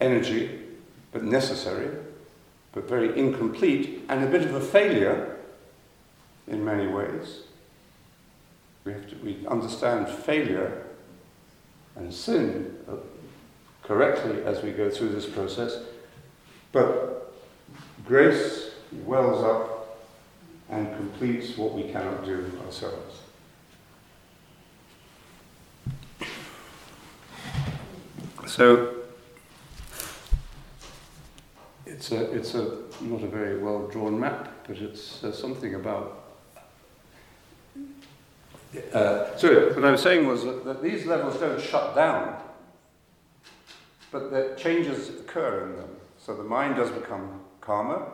[0.00, 0.58] energy,
[1.12, 1.96] but necessary,
[2.72, 5.38] but very incomplete, and a bit of a failure
[6.46, 7.44] in many ways.
[8.84, 10.86] We have to we understand failure
[11.96, 12.76] and sin
[13.82, 15.78] correctly as we go through this process,
[16.72, 17.32] but
[18.06, 18.69] grace
[19.04, 19.80] wells up
[20.68, 23.22] and completes what we cannot do ourselves.
[28.46, 28.94] So
[31.86, 36.24] it's a, it's a not a very well drawn map, but it's uh, something about.
[38.92, 42.40] Uh, so what I was saying was that, that these levels don't shut down,
[44.12, 45.96] but that changes occur in them.
[46.18, 48.06] So the mind does become calmer,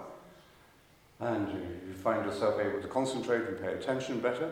[1.20, 4.50] and you, you find yourself able to concentrate and pay attention better.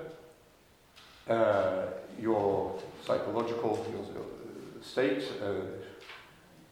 [1.29, 1.87] Uh,
[2.21, 4.25] your psychological your,
[4.83, 5.53] state uh,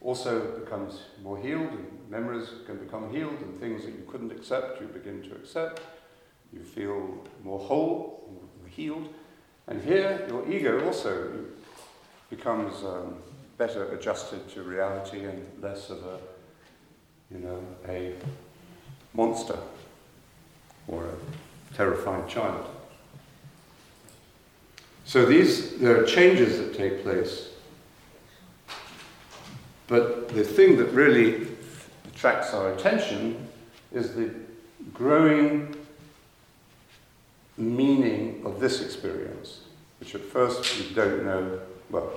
[0.02, 4.80] also becomes more healed, and memories can become healed, and things that you couldn't accept,
[4.80, 5.80] you begin to accept.
[6.52, 8.30] You feel more whole,
[8.60, 9.08] more healed.
[9.66, 11.30] And here, your ego also
[12.28, 13.16] becomes um,
[13.56, 16.18] better adjusted to reality and less of a,
[17.30, 18.14] you know, a
[19.14, 19.58] monster
[20.88, 22.66] or a terrified child.
[25.04, 27.48] So these there are changes that take place.
[29.88, 31.48] But the thing that really
[32.06, 33.48] attracts our attention
[33.92, 34.30] is the
[34.94, 35.74] growing
[37.58, 39.60] meaning of this experience,
[40.00, 41.60] which at first we don't know,
[41.90, 42.12] well,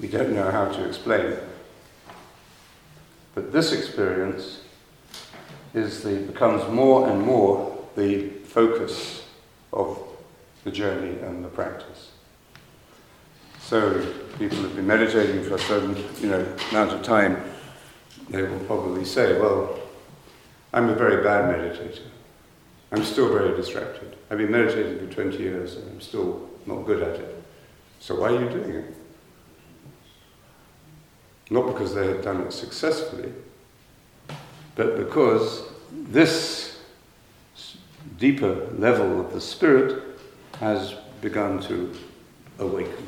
[0.00, 1.36] we don't know how to explain.
[3.34, 4.62] But this experience
[5.78, 9.24] is the, becomes more and more the focus
[9.72, 9.98] of
[10.64, 12.12] the journey and the practice.
[13.60, 14.04] So
[14.38, 17.42] people have been meditating for a certain you know, amount of time,
[18.30, 19.78] they will probably say, well,
[20.72, 22.02] I'm a very bad meditator.
[22.92, 24.16] I'm still very distracted.
[24.30, 27.42] I've been meditating for 20 years and I'm still not good at it.
[28.00, 28.94] So why are you doing it?
[31.50, 33.32] Not because they had done it successfully,
[34.78, 36.78] but because this
[38.16, 40.04] deeper level of the spirit
[40.60, 41.92] has begun to
[42.60, 43.06] awaken.